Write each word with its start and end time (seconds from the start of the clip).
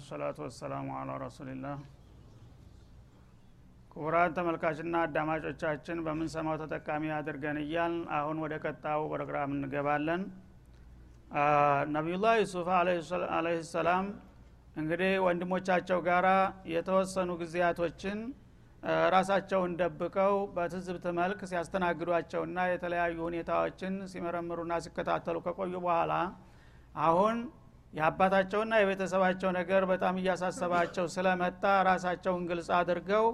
ወሰላቱ 0.00 0.38
ወሰላሙ 0.44 0.86
አላ 0.98 1.10
ረሱሊላህ 1.22 1.78
ክቡራን 3.92 4.34
ተመልካችና 4.36 4.94
አዳማጮቻችን 5.06 5.98
በምንሰማው 6.06 6.56
ተጠቃሚ 6.62 7.04
አድርገን 7.16 7.58
እያል 7.62 7.94
አሁን 8.18 8.38
ወደ 8.44 8.54
ቀጣው 8.64 9.02
ፕሮግራም 9.12 9.50
እንገባለን። 9.56 10.22
ነቢዩላህ 11.96 12.34
ዩሱፍ 12.42 12.68
አለህ 13.36 13.58
ሰላም 13.72 14.06
እንግዲህ 14.76 15.12
ወንድሞቻቸው 15.26 16.00
ጋራ 16.08 16.28
የተወሰኑ 16.74 17.30
ጊዜያቶችን 17.42 18.18
ራሳቸውን 19.14 19.72
ደብቀው 19.80 20.34
በትዝብት 20.56 21.06
መልክ 21.20 21.40
ሲያስተናግዷቸውና 21.50 22.58
የተለያዩ 22.72 23.16
ሁኔታዎችን 23.28 23.96
ሲመረምሩና 24.12 24.74
ሲከታተሉ 24.86 25.38
ከቆዩ 25.46 25.74
በኋላ 25.84 26.12
አሁን 27.04 27.36
የአባታቸውና 27.92 28.74
የቤተሰባቸው 28.80 29.50
ነገር 29.56 29.82
በጣም 29.90 30.18
እያሳሰባቸው 30.20 31.06
ስለመጣ 31.14 31.62
ራሳቸውን 31.88 32.44
ግልጽ 32.50 32.68
አድርገው 32.78 33.26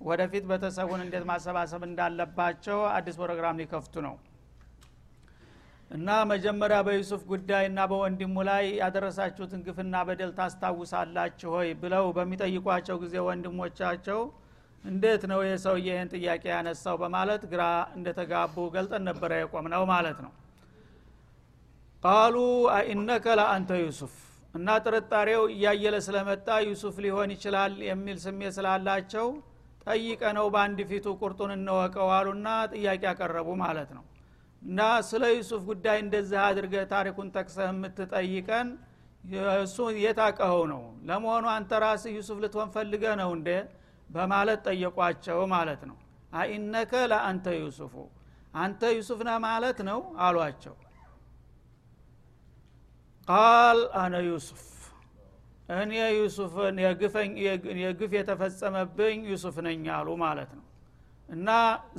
ወደፊት 0.00 0.44
ቤተሰቡን 0.50 1.02
እንዴት 1.04 1.24
ማሰባሰብ 1.30 1.82
እንዳለባቸው 1.88 2.78
አዲስ 2.92 3.16
ፕሮግራም 3.20 3.60
ሊከፍቱ 3.60 3.94
ነው። 4.06 4.14
እና 5.90 6.08
መጀመሪያ 6.30 6.78
በዩሱፍ 6.86 7.22
ጉዳይና 7.30 7.80
በወንድሙ 7.90 8.36
ላይ 8.48 8.64
ያደረሳችሁትን 8.80 9.60
ግፍና 9.66 9.96
በደል 10.08 10.32
ታስታውሳላችሁ 10.38 11.50
ሆይ? 11.56 11.68
ብለው 11.82 12.06
በሚጠይቋቸው 12.16 12.96
ጊዜ 13.04 13.14
ወንድሞቻቸው 13.28 14.20
እንዴት 14.84 15.22
ነው 15.30 15.40
የሰውዬ 15.46 15.86
ይህን 15.88 16.10
ጥያቄ 16.14 16.44
ያነሳው 16.54 16.96
በማለት 17.02 17.44
ግራ 17.52 17.62
እንደተጋቡ 17.96 18.66
ገልጠን 18.74 19.04
ነበረ 19.10 19.32
የቆም 19.40 19.68
ነው 19.74 19.84
ማለት 19.92 20.18
ነው 20.24 20.32
قالوا 22.06 22.36
أإنك 22.72 23.26
لأنت 23.38 23.70
يوسف 23.80 24.14
እና 24.54 24.74
ጥርጣሬው 24.84 25.42
እያየለ 25.52 25.96
ስለመጣ 26.06 26.48
ዩሱፍ 26.66 26.96
ሊሆን 27.04 27.30
ይችላል 27.34 27.72
የሚል 27.86 28.18
ስሜት 28.24 28.52
ስላላቸው 28.56 29.26
ጠይቀ 29.86 30.22
ነው 30.36 30.46
በአንድ 30.54 30.78
ፊቱ 30.90 31.06
ቁርጡን 31.20 31.52
እንወቀው 31.56 32.08
አሉና 32.16 32.46
ጥያቄ 32.72 33.02
ያቀረቡ 33.08 33.48
ማለት 33.62 33.90
ነው። 33.96 34.04
እና 34.62 34.78
ስለ 35.08 35.24
ዩሱፍ 35.34 35.62
ጉዳይ 35.70 35.98
እንደዚህ 36.04 36.40
አድርገህ 36.46 36.84
ታሪኩን 36.92 37.28
ጠቅሰህ 37.36 37.68
የምትጠይቀን 37.72 38.68
እሱ 39.58 39.76
የታቀኸው 40.04 40.64
ነው። 40.72 40.82
ለመሆኑ 41.08 41.46
አንተ 41.56 41.82
ራስህ 41.84 42.14
ዩሱፍ 42.18 42.40
ልትሆን 42.44 42.72
ፈልገህ 42.76 43.14
ነው 43.22 43.30
እንዴ 43.36 43.50
በማለት 44.10 44.60
ጠየቋቸው 44.68 45.40
ማለት 45.54 45.82
ነው። 45.90 45.98
أإنك 46.36 46.94
لأنت 47.12 47.46
يوسف 47.60 47.94
አንተ 48.58 48.82
ዩሱፍ 48.98 49.22
ነህ 49.26 49.38
ማለት 49.46 49.78
ነው 49.88 50.00
አሏቸው 50.24 50.74
ቃል 53.28 53.78
አነ 54.00 54.14
ዩሱፍ። 54.26 54.62
እኔ 55.76 55.92
ዩሱፍን 56.16 56.76
የግፍ 57.80 58.12
የተፈጸመብኝ 58.16 59.20
ዩሱፍ 59.30 59.56
ነኝ 59.66 59.84
አሉ 59.96 60.08
ማለት 60.22 60.50
ነው። 60.58 60.64
እና 61.28 61.48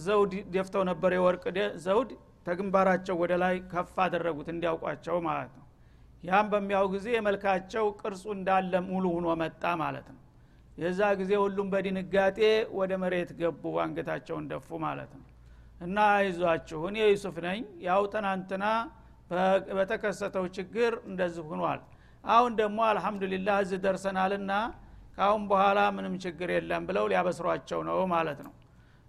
ዘውድ 0.05 0.33
ደፍተው 0.53 0.83
ነበር 0.89 1.11
የወርቅ 1.15 1.43
ዘውድ 1.85 2.11
ተግንባራቸው 2.47 3.15
ወደ 3.21 3.33
ላይ 3.41 3.55
ከፍ 3.71 3.95
አደረጉት 4.03 4.49
እንዲያውቋቸው 4.53 5.17
ማለት 5.27 5.51
ነው። 5.57 5.65
ያም 6.23 6.45
በሚያው 6.51 6.85
ጊዜ 6.93 7.07
የመልካቸው 7.15 7.85
ቅርጹ 7.99 8.23
እንዳለ 8.37 8.73
ሙሉ 8.87 9.05
ሁኖ 9.17 9.27
መጣ 9.41 9.63
ማለት 9.81 10.07
ነው። 10.13 10.21
የዛ 10.77 11.01
ጊዜ 11.19 11.31
ሁሉም 11.43 11.67
በድንጋጤ 11.73 12.39
ወደ 12.77 12.93
መሬት 13.03 13.29
ገቡ 13.39 13.63
አንገታቸውን 13.83 14.45
ደፉ 14.51 14.69
ማለት 14.85 15.11
ነው። 15.17 15.25
እና 15.81 15.97
አይዟችሁ 16.15 16.79
እኔ 16.89 16.97
ዩሱፍ 17.07 17.37
ነኝ። 17.45 17.59
ያው 17.87 18.01
ትናንትና 18.13 18.65
በተከሰተው 19.77 20.45
ችግር 20.57 20.93
እንደዚህ 21.09 21.45
ሁኗል 21.51 21.79
አሁን 22.29 22.51
ደግሞ 22.59 22.79
አልሐምዱሊላህ 22.89 23.57
እዚህ 23.63 23.79
ደርሰናልና 23.85 24.51
ካሁን 25.17 25.43
በኋላ 25.51 25.79
ምንም 25.95 26.13
ችግር 26.23 26.49
የለም 26.55 26.83
ብለው 26.89 27.05
ሊያበስሯቸው 27.11 27.79
ነው 27.87 27.99
ማለት 28.13 28.39
ነው። 28.45 28.53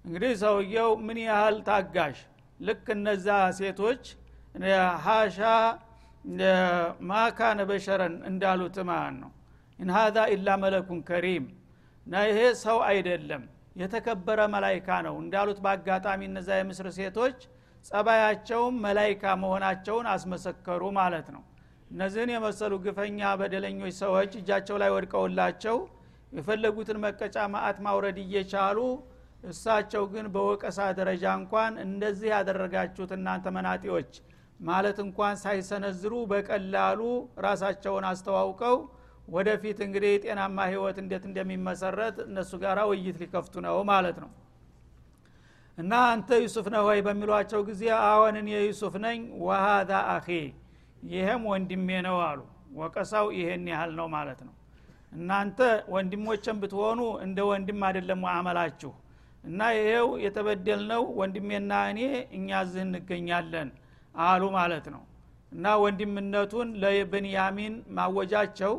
እንግዲህ 0.05 0.33
ሰውየው 0.43 0.91
ምን 1.07 1.19
ያህል 1.25 1.57
ታጋሽ? 1.67 2.19
ልክ 2.61 2.87
እነዛ 2.95 3.27
ሴቶች 3.59 4.05
ሀሻ 5.05 5.39
ማካነ 7.09 7.61
በሸረን 7.69 8.15
እንዳሉት 8.31 8.77
ማለት 8.91 9.17
ነው። 9.23 9.31
إن 9.79 9.91
هذا 9.97 10.19
إلا 10.35 10.49
ملك 10.63 11.01
كريم። 11.09 11.45
እና 12.07 12.15
ይሄ 12.29 12.39
ሰው 12.63 12.79
አይደለም 12.89 13.43
የተከበረ 13.83 14.41
መላይካ 14.55 14.89
ነው 15.07 15.15
እንዳሉት 15.23 15.59
በአጋጣሚ 15.65 16.21
እነዛ 16.31 16.49
የምስር 16.59 16.87
ሴቶች 16.99 17.39
ጸባያቸውም 17.85 18.77
መላይካ 18.85 19.35
መሆናቸውን 19.43 20.07
አስመሰከሩ 20.13 20.83
ማለት 20.99 21.29
ነው። 21.35 21.43
እነዚህን 21.91 22.31
የመሰሉ 22.35 22.73
ግፈኛ 22.85 23.29
በደለኞች 23.41 23.95
ሰዎች 24.03 24.33
እጃቸው 24.41 24.77
ላይ 24.83 24.91
ወድቀውላቸው 24.95 25.77
የፈለጉትን 26.33 26.99
መቀጫ 27.05 27.37
ማአት 27.53 27.79
ማውረድ 27.87 28.19
እየቻሉ 28.25 28.79
እሳቸው 29.49 30.05
ግን 30.13 30.27
በወቀሳ 30.35 30.79
ደረጃ 30.99 31.25
እንኳን 31.41 31.73
እንደዚህ 31.85 32.29
ያደረጋችሁት 32.35 33.13
እናንተ 33.17 33.47
መናጢዎች 33.57 34.11
ማለት 34.61 34.99
እንኳን 35.05 35.35
ሳይሰነዝሩ 35.43 36.15
በቀላሉ 36.31 37.01
ራሳቸውን 37.47 38.07
አስተዋውቀው 38.11 38.77
ወደፊት 39.29 39.79
እንግዲህ 39.87 40.13
ጤናማ 40.25 40.59
ህይወት 40.73 40.99
እንዴት 41.03 41.25
እንደሚመሰረት 41.31 42.17
እነሱ 42.27 42.53
ጋር 42.63 42.79
ውይይት 42.91 43.17
ሊከፍቱ 43.23 43.55
ነው 43.67 43.77
ማለት 43.91 44.19
ነው 44.23 44.31
እና 45.79 45.93
አንተ 46.11 46.29
ዩሱፍ 46.43 46.67
ነህ 46.73 46.83
ወይ 46.87 47.01
በሚሏቸው 47.07 47.61
ጊዜ 47.69 47.83
አዎንን 48.05 48.47
የዩሱፍ 48.53 48.95
ነኝ። 49.05 49.19
ወሃዛ 49.43 49.91
አኺ 50.15 50.27
ይህም 51.11 51.43
ወንድሜ 51.51 51.89
ነው 52.07 52.17
አሉ። 52.25 52.41
ወቀሳው 52.79 53.27
ይሄን 53.37 53.67
ያህል 53.73 53.93
ነው 53.99 54.07
ማለት 54.15 54.41
ነው። 54.47 54.55
እናንተ 55.13 55.59
ወንድሞችን 55.95 56.57
ብትሆኑ 56.63 57.01
እንደ 57.27 57.39
ወንድም 57.51 57.81
አይደለም 57.89 58.23
አመላችሁ። 58.33 58.93
እና 59.45 59.61
ይሄው 59.77 60.09
የተበደልነው 60.25 61.05
ወንድሜና 61.21 61.73
እኔ 61.93 62.01
እኛ 62.39 62.59
ዝህ 62.71 62.83
እንገኛለን 62.87 63.69
አሉ 64.25 64.43
ማለት 64.59 64.87
ነው። 64.95 65.03
እና 65.53 65.75
ወንድምነቱን 65.85 66.69
ለብንያሚን 66.83 67.75
ማወጃቸው 67.99 68.75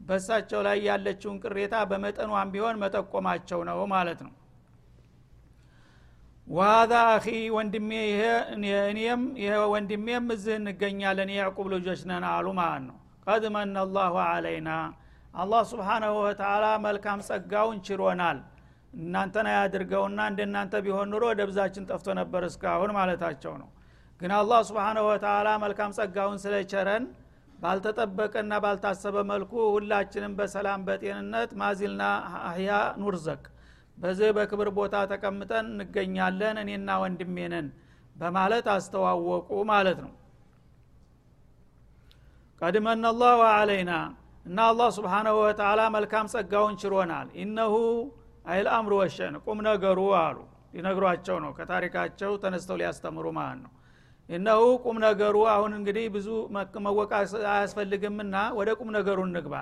በሳቸው 0.00 0.60
ላይ 0.66 0.78
ያለችውን 0.88 1.40
ቅሬታ 1.44 1.74
በመጠኗም 1.90 2.50
ቢሆን 2.54 2.78
መጠቆማቸው 2.82 3.60
ነው 3.70 3.80
ማለት 3.94 4.20
ነው 4.26 4.32
ዋዛ 6.50 6.92
አኺ 7.10 7.26
ወንድሜ 7.56 7.90
እኔም 8.84 9.20
ወንድሜም 9.72 10.24
እዚህ 10.34 10.54
እንገኛለን። 10.60 11.30
የያዕቁብ 11.34 11.66
ልጆች 11.74 12.00
ነን 12.10 12.24
አሉ 12.30 12.46
ማለት 12.58 12.82
ነው። 12.88 12.96
ቀድ 13.26 13.44
መነ 13.54 13.76
አላሁ 13.84 14.14
አለይና 14.26 14.70
አላህ 15.34 15.62
ስብሓናሁ 15.70 16.14
ወተላ 16.24 16.64
መልካም 16.86 17.18
ጸጋውን 17.28 17.78
ችሮናል። 17.86 18.38
እናንተን 18.94 19.46
አያድርገውና 19.50 20.20
እንደናንተ 20.30 20.74
ቢሆን 20.86 21.08
ኑሮ 21.12 21.24
ደብዛችን 21.40 21.86
ጠፍቶ 21.90 22.08
ነበር 22.20 22.44
እስካሁን 22.48 22.92
ማለታቸው 22.98 23.54
ነው። 23.62 23.68
ግን 24.20 24.32
አላህ 24.38 24.60
ስብሓናሁ 24.70 25.04
ወተላ 25.10 25.48
መልካም 25.64 25.94
ጸጋውን 25.98 26.40
ስለቸረን 26.44 27.04
ባልተጠበቀና 27.58 28.52
ባልታሰበ 28.64 29.16
መልኩ 29.30 29.52
ሁላችንም 29.74 30.34
በሰላም 30.38 30.82
በጤንነት 30.86 31.50
ማዚልና 31.62 32.02
አህያ 32.42 32.70
ኑርዘቅ 33.00 33.42
በዚህ 34.00 34.30
በክብር 34.36 34.68
ቦታ 34.76 34.96
ተቀምጠን 35.10 35.66
እንገኛለን 35.74 36.56
እኔና 36.62 36.90
ወንድሜንን 37.02 37.66
በማለት 38.16 38.66
አስተዋወቁ 38.74 39.50
ማለት 39.70 39.98
ነው። 40.04 40.12
ቀድመና 42.60 43.04
አላሁ 43.12 43.40
አለይና 43.50 43.92
እና 44.46 44.58
አላህ 44.70 44.88
ስብሓናሁ 44.96 45.36
ወተላ 45.42 45.80
መልካም 45.94 46.26
ጸጋውን 46.32 46.74
ችሮናል 46.82 47.28
ኢነሁ 47.42 47.74
አይል 48.44 48.68
አምሩ 48.76 48.92
ወሸን 49.00 49.34
ቁም 49.44 49.58
ነገሩ 49.68 50.00
አሉ። 50.20 50.38
ሊነግሯቸው 50.74 51.36
ነው 51.44 51.50
ከታሪካቸው 51.56 52.32
ተነስተው 52.42 52.76
ሊያስተምሩ 52.80 53.26
ማለት 53.38 53.60
ነው። 53.64 53.72
እነሁ 54.28 54.62
ቁም 54.84 54.96
ነገሩ 55.04 55.36
አሁን 55.54 55.72
እንግዲህ 55.78 56.04
ብዙ 56.16 56.28
መወቃስ 56.86 57.32
አያስፈልግምና 57.52 58.36
ወደ 58.58 58.70
ቁም 58.78 58.90
ነገሩ 58.96 59.18
እንግባ። 59.28 59.54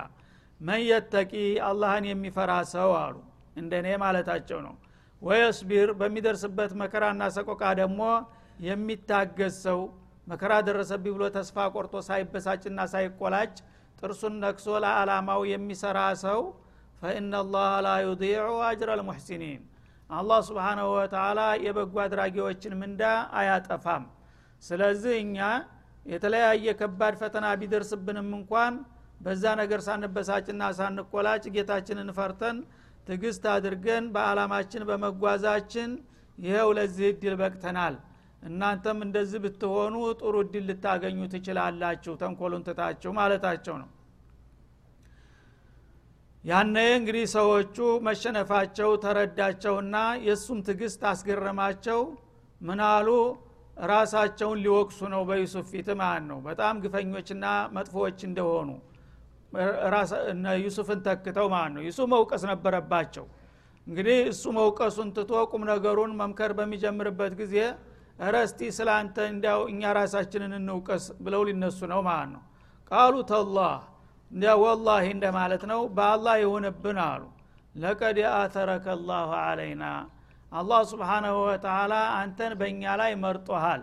መን 0.61 0.82
የተቂ 0.88 1.32
አላህን 1.69 2.06
የሚፈራ 2.11 2.52
ሰው 2.73 2.91
አሉ 3.00 3.17
እንደኔ 3.58 3.88
ማለታቸው 4.02 4.58
ነው። 4.66 4.75
ወየስቢር 5.22 5.88
በሚደርስበት 6.00 6.72
መከራና 6.82 7.22
ሰቆቃ 7.37 7.62
ደግሞ 7.81 8.02
የሚታገዝ 8.69 9.56
ሰው 9.66 9.81
መከራ 10.26 10.52
ደረሰብኝ 10.66 11.12
ብሎ 11.16 11.25
ተስፋ 11.37 11.56
ቆርጦ 11.75 11.94
ሳይበሳጭና 12.08 12.81
ሳይቆላጭ 12.93 13.52
ጥርሱን 14.00 14.34
ነክሶ 14.43 14.66
ለዓላማው 14.84 15.40
የሚሰራ 15.52 15.99
ሰው 16.25 16.40
ፈኢናላህ 17.02 17.72
ላ 17.87 17.90
ዩዲዑ 18.05 18.46
አጅረ 18.69 18.90
ልሙሕሲኒን 19.00 19.62
አላህ 20.10 20.38
ስብሓናሁ 20.49 20.88
ወተላ 20.96 21.40
የበጎ 21.64 21.96
አድራጊዎችን 22.05 22.75
ምንዳ 22.81 23.02
አያጠፋም። 23.40 24.05
ስለዚህ 24.62 25.14
እኛ 25.25 25.38
የተለያየ 26.06 26.66
ከባድ 26.81 27.14
ፈተና 27.20 27.46
ቢደርስብንም 27.60 28.28
እንኳን 28.38 28.75
በዛ 29.20 29.44
ነገር 29.60 29.81
ሳንበሳጭና 29.87 30.62
ሳንቆላጭ 30.78 31.44
ጌታችንን 31.56 32.10
ፈርተን 32.19 32.58
ትግስት 33.06 33.45
አድርገን 33.53 34.05
በአላማችን 34.15 34.83
በመጓዛችን 34.89 35.91
ይኸው 36.39 36.71
ለዚህ 36.79 37.06
እድል 37.12 37.35
በቅተናል። 37.41 37.95
እናንተም 38.43 38.99
እንደዚህ 39.05 39.41
ብትሆኑ 39.45 39.95
ጥሩ 40.21 40.35
እድል 40.45 40.65
ልታገኙ 40.69 41.21
ትችላላችሁ። 41.33 42.12
ተንኮሉን 42.21 42.65
ትታችሁ 42.69 43.12
ማለታቸው 43.17 43.77
ነው። 43.83 43.89
ያነ 46.45 46.77
እንግዲህ 46.99 47.25
ሰዎቹ 47.35 47.77
መሸነፋቸው 48.06 48.91
ተረዳቸውና 49.05 49.97
የእሱም 50.27 50.59
ትግስት 50.69 51.01
አስገረማቸው 51.11 52.01
ምናሉ 52.61 53.09
ራሳቸውን 53.87 54.61
ሊወቅሱ 54.65 55.01
ነው 55.12 55.23
በዩሱፍ 55.29 55.67
ፊት 55.73 55.89
ማለት 56.01 56.25
ነው። 56.31 56.39
በጣም 56.47 56.81
ግፈኞችና 56.85 57.44
መጥፎዎች 57.77 58.19
እንደሆኑ 58.29 58.71
ዩሱፍን 60.62 60.99
ተክተው 61.06 61.47
ማለት 61.53 61.73
ነው? 61.77 61.83
ዩሱፍ 61.89 62.06
መውቀስ 62.12 62.43
ነበረባቸው። 62.50 63.25
እንግዲህ 63.87 64.19
እሱ 64.33 64.45
መውቀሱን 64.59 65.09
ትቶ 65.17 65.33
ቁም 65.50 65.62
ነገሩን 65.71 66.12
መምከር 66.21 66.50
በሚጀምርበት 66.59 67.33
ጊዜ 67.41 67.55
ረስቲ 68.29 68.61
ስለ 68.77 68.89
አንተ 69.00 69.17
እንዲያው 69.33 69.61
እኛ 69.73 69.83
ራሳችንን 69.99 70.53
እንውቀስ 70.59 71.05
ብለው 71.25 71.43
ሊነሱ 71.49 71.79
ነው 71.93 72.00
ማለት 72.09 72.31
ነው? 72.35 72.43
ቃሉ 72.91 73.15
ተላህ። 73.31 73.75
እንዲያ 74.31 74.53
ወላሂ 74.62 75.05
እንደ 75.15 75.27
ማለት 75.37 75.62
ነው። 75.71 75.81
በአላህ 75.97 76.35
ይሁንብን 76.43 76.99
አሉ። 77.05 77.23
ለቀድ 77.75 78.19
አተረከ 78.35 78.87
ላሁ 79.09 79.31
አለይና 79.43 79.85
አላህ 80.53 80.81
ስብሓናሁ 80.91 81.37
ወተላ 81.47 81.94
አንተን 82.19 82.53
በእኛ 82.61 82.83
ላይ 83.01 83.12
መርጦሃል። 83.25 83.83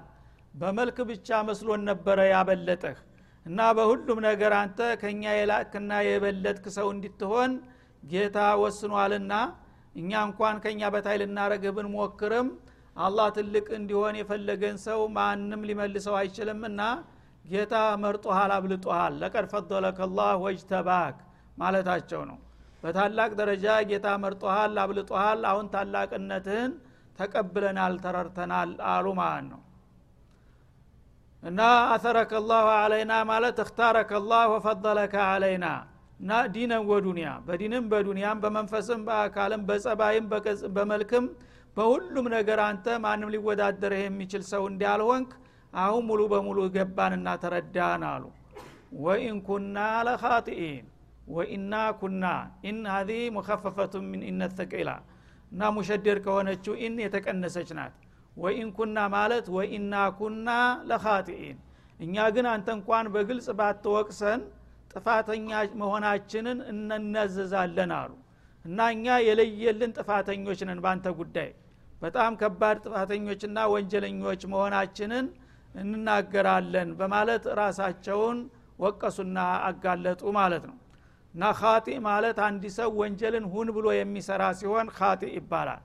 በመልክ 0.53 0.97
ብቻ 1.09 1.29
መስሎን 1.47 1.81
ነበረ 1.89 2.19
ያበለጠህ 2.31 2.97
እና 3.45 3.59
በሁሉም 3.77 4.19
ነገር 4.27 4.53
አንተ 4.59 4.79
ከእኛ 5.01 5.23
የላክና 5.37 5.91
የበለጥክ 6.07 6.65
ሰው 6.77 6.87
እንድትሆን 6.93 7.51
ጌታ 8.03 8.37
ወስኗልና 8.61 9.33
እኛ 9.95 10.11
እንኳን 10.27 10.55
ከእኛ 10.63 10.89
በታይ 10.93 11.17
ልናረግህ 11.21 11.73
ብንሞክርም 11.77 12.47
አላህ 12.95 13.27
ትልቅ 13.37 13.67
እንዲሆን 13.77 14.15
የፈለገን 14.19 14.77
ሰው 14.85 14.99
ማንም 15.15 15.61
ሊመልሰው 15.69 16.15
አይችልምና 16.19 16.81
ጌታ 17.45 17.73
መርጦሃል 18.03 18.51
አብልጦሃል። 18.55 19.13
ለቀድ 19.21 19.45
ፈضለከ 19.51 20.07
ላህ 20.17 20.33
ወጅተባክ 20.43 21.17
ማለታቸው 21.57 22.21
ነው። 22.29 22.37
በታላቅ 22.83 23.29
ደረጃ 23.39 23.67
ጌታ 23.91 24.07
መርጦሃል 24.23 24.73
አብልጦሃል። 24.83 25.41
አሁን 25.51 25.67
ታላቅነትህን 25.73 26.71
ተቀብለናል 27.19 27.93
ተረርተናል 28.03 28.71
አሉ 28.93 29.05
ማለት 29.19 29.45
ነው 29.51 29.61
እና 31.45 31.61
አተረከ 31.93 32.33
ላሁ 32.49 32.67
አለይና 32.75 33.13
ማለት 33.29 33.57
እክታረከ 33.63 34.11
ላህ 34.29 34.43
ወፈضለከ 34.53 35.15
አለይና 35.25 35.65
እና 36.19 36.31
ዲነን 36.53 36.83
ወዱንያ 36.89 37.29
በዲንም 37.47 37.83
በዱንያም 37.91 38.41
በመንፈስም 38.43 39.01
በአካልም 39.07 39.63
በጸባይም 39.67 40.27
በመልክም 40.77 41.25
በሁሉም 41.77 42.27
ነገር 42.35 42.59
አንተ 42.65 42.85
ማንም 43.03 43.31
ሊወዳደርህ 43.33 44.01
የሚችል 44.03 44.43
ሰው 44.51 44.63
እንዳልሆንክ 44.71 45.31
አሁን 45.77 46.03
ሙሉ 46.09 46.21
በሙሉ 46.33 46.59
ገባንና 46.75 47.29
ተረዳን 47.41 48.03
አሉ። 48.11 48.23
وإن 48.99 49.37
كنا 49.47 49.77
لخاطئين 50.07 50.85
وإنا 51.29 51.73
كنا 51.99 52.25
إن 52.69 52.79
هذه 52.93 53.11
مخففة 53.35 53.93
من 54.09 54.21
إن 54.29 54.41
الثقيلة። 54.57 54.89
እና 55.51 55.69
مشددة 55.75 56.17
ከሆነችው 56.25 56.73
إن 56.81 56.95
የተቀነሰች 57.03 57.69
ናት 57.77 57.93
وإن 58.37 58.69
كنا 58.77 58.97
ማለት 59.13 59.45
وإنا 59.55 59.95
كنا 60.17 60.49
لخاطئين 60.89 61.57
እኛ 61.99 62.15
ግን 62.35 62.45
አንተ 62.53 62.67
እንኳን 62.77 63.05
በግልጽ 63.13 63.47
ባትወቅሰን 63.59 64.41
ጥፋተኛ 64.91 65.49
መሆናችንን 65.81 66.57
እንናዘዛለን 66.95 67.91
አሉ። 67.99 68.11
እና 68.65 68.79
እኛ 68.93 69.15
የለየልን 69.27 69.91
ጥፋተኞች 69.97 70.59
ነን 70.67 70.79
በአንተ 70.83 71.07
ጉዳይ። 71.19 71.49
በጣም 72.01 72.31
ከባድ 72.41 72.77
ጥፋተኞችና 72.85 73.57
ወንጀለኞች 73.73 74.41
መሆናችንን 74.53 75.25
እንናገራለን 75.75 76.89
በማለት 76.99 77.45
ራሳቸውን 77.59 78.37
ወቀሱና 78.79 79.37
አጋለጡ 79.67 80.21
ማለት 80.37 80.63
ነው። 80.69 80.77
እና 81.33 81.45
ካጢ 81.59 81.87
ማለት 82.05 82.37
አንድ 82.45 82.63
ሰው 82.77 82.89
ወንጀልን 82.99 83.45
ሁን 83.53 83.67
ብሎ 83.75 83.87
የሚሰራ 83.95 84.43
ሲሆን 84.59 84.87
ካጢ 84.97 85.23
ይባላል 85.37 85.81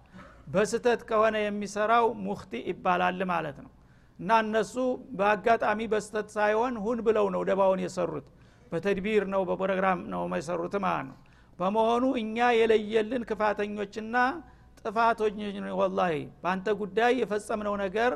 በስተት 0.51 1.01
ከሆነ 1.09 1.37
የሚሰራው 1.43 2.07
ሙክቲ 2.25 2.53
ይባላል 2.71 3.21
ማለት 3.33 3.59
ነው። 3.65 3.71
እና 4.19 4.31
እነሱ 4.45 4.75
በአጋጣሚ 5.19 5.81
በስተት 5.93 6.29
ሳይሆን 6.37 6.75
ሁን 6.85 6.99
ብለው 7.07 7.27
ነው 7.35 7.43
ደባውን 7.49 7.81
የሰሩት። 7.85 8.27
በተድቢር 8.73 9.25
ነው 9.35 9.43
በፕሮግራም 9.49 10.01
ነው 10.13 10.23
የሰሩት 10.35 10.75
ማለት 10.85 11.07
ነው። 11.11 11.17
በመሆኑ 11.59 12.05
እኛ 12.21 12.37
የለየልን 12.59 13.23
ክፋተኞችና 13.31 14.17
ጥፋቶች 14.81 15.35
ወላሂ 15.81 16.13
በአንተ 16.43 16.69
ጉዳይ 16.83 17.13
የፈጸምነው 17.21 17.75
ነገር 17.83 18.13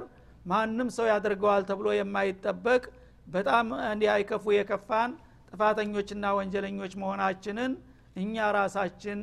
ማንም 0.47 0.89
ሰው 0.97 1.07
ያደርገዋል 1.11 1.63
ተብሎ 1.71 1.89
የማይጠበቅ 1.97 2.83
በጣም 3.27 3.67
አይከፉ 4.15 4.45
የከፋን 4.57 5.11
ጥፋተኞችና 5.51 6.25
ወንጀለኞች 6.39 6.93
መሆናችንን 7.03 7.73
እኛ 8.17 8.45
ራሳችን 8.57 9.19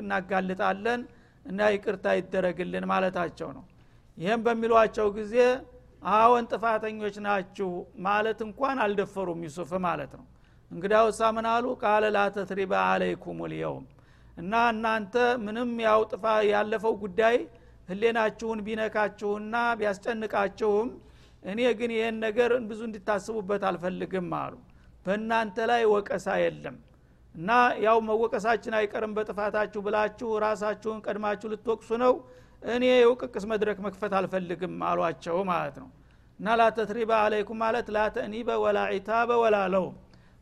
እናጋልጣለን 0.00 1.00
እና 1.46 1.60
ይቅርታ 1.74 2.06
ይደረግልን 2.18 2.84
ማለታቸው 2.90 3.48
ነው። 3.56 3.64
ይህም 4.18 4.40
በሚሏቸው 4.46 5.08
ጊዜ 5.16 5.34
አዎን 6.12 6.44
ጥፋተኞች 6.52 7.16
ናችሁ 7.26 7.70
ማለት 8.06 8.38
እንኳን 8.46 8.76
አልደፈሩም 8.84 9.40
ዩሱፍ 9.46 9.70
ማለት 9.86 10.12
ነው። 10.18 10.26
እንግዳውሳ 10.70 11.20
ምን 11.36 11.46
አሉ? 11.50 11.66
ቃለ 11.82 12.04
ላተትሪባ 12.16 12.72
አለይኩም 12.90 13.40
ልየውም። 13.52 13.84
እና 14.36 14.54
እናንተ 14.72 15.14
ምንም 15.44 15.70
ያው 15.84 16.00
ጥፋ 16.12 16.24
ያለፈው 16.50 16.94
ጉዳይ 17.02 17.36
ህሌናችሁን 17.88 18.60
ቢነካችሁና 18.66 19.56
ቢያስጨንቃችሁም 19.80 20.88
እኔ 21.42 21.60
ግን 21.78 21.90
ይህን 21.96 22.16
ነገር 22.24 22.50
ብዙ 22.68 22.80
እንዲታስቡበት 22.88 23.62
አልፈልግም 23.68 24.30
አሉ። 24.40 24.54
በእናንተ 25.06 25.56
ላይ 25.70 25.82
ወቀሳ 25.92 26.28
የለም 26.42 26.76
እና 27.36 27.50
ያው 27.84 27.98
መወቀሳችን 28.06 28.74
አይቀርም 28.78 29.12
በጥፋታችሁ 29.16 29.80
ብላችሁ 29.86 30.28
ራሳችሁን 30.44 30.98
ቀድማችሁ 31.06 31.48
ልትወቅሱ 31.52 31.90
ነው። 32.04 32.12
እኔ 32.70 32.84
የውቅቅስ 32.94 33.44
መድረክ 33.50 33.78
መክፈት 33.86 34.12
አልፈልግም 34.18 34.74
አሏቸው 34.90 35.38
ማለት 35.50 35.76
ነው። 35.82 35.88
እና 36.40 36.56
ላተትሪባ 36.60 37.10
አለይኩም 37.24 37.58
ማለት 37.64 37.86
ላተእኒበ 37.96 38.48
ወላ 38.64 38.78
ዒታበ 38.94 39.30
ወላ 39.42 39.58
ለውም። 39.74 39.94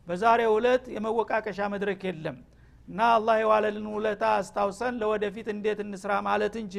በዛሬ 0.06 0.40
ሁለት 0.54 0.84
የመወቃቀሻ 0.94 1.68
መድረክ 1.74 2.00
የለም። 2.08 2.38
እና 2.88 3.00
አላህ 3.16 3.36
የዋለልን 3.42 3.86
ውለታ 3.94 4.24
አስታውሰን 4.38 4.94
ለወደፊት 5.00 5.46
እንዴት 5.54 5.78
እንስራ 5.84 6.12
ማለት 6.26 6.54
እንጂ 6.62 6.76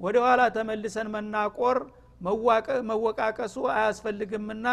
ወደ 0.00 0.16
ኋላ 0.24 0.42
ተመልሰን 0.54 1.08
መናቆር 1.14 1.78
መወቃቀሱ 2.90 3.56
አያስፈልግምና 3.74 4.66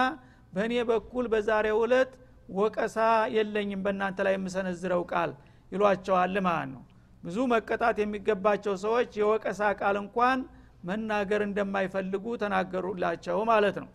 በእኔ 0.53 0.73
በኩል 0.89 1.25
በዛሬ 1.33 1.67
ዕለት 1.79 2.11
ወቀሳ 2.55 2.97
የለኝም 3.35 3.81
በእናንተ 3.85 4.19
ላይ 4.27 4.33
የምሰነዝረው 4.37 5.03
ቃል 5.11 5.31
ይሏቸዋል 5.71 6.35
ማለት 6.41 6.69
ነው። 6.73 6.81
ብዙ 7.23 7.37
መቀጣት 7.51 7.97
የሚገባቸው 8.01 8.75
ሰዎች 8.83 9.09
የወቀሳ 9.19 9.61
ቃል 9.81 9.97
እንኳን 10.01 10.39
መናገር 10.83 11.41
እንደማይፈልጉ 11.47 12.25
ተናገሩላቸው 12.41 13.39
ማለት 13.51 13.75
ነው። 13.83 13.89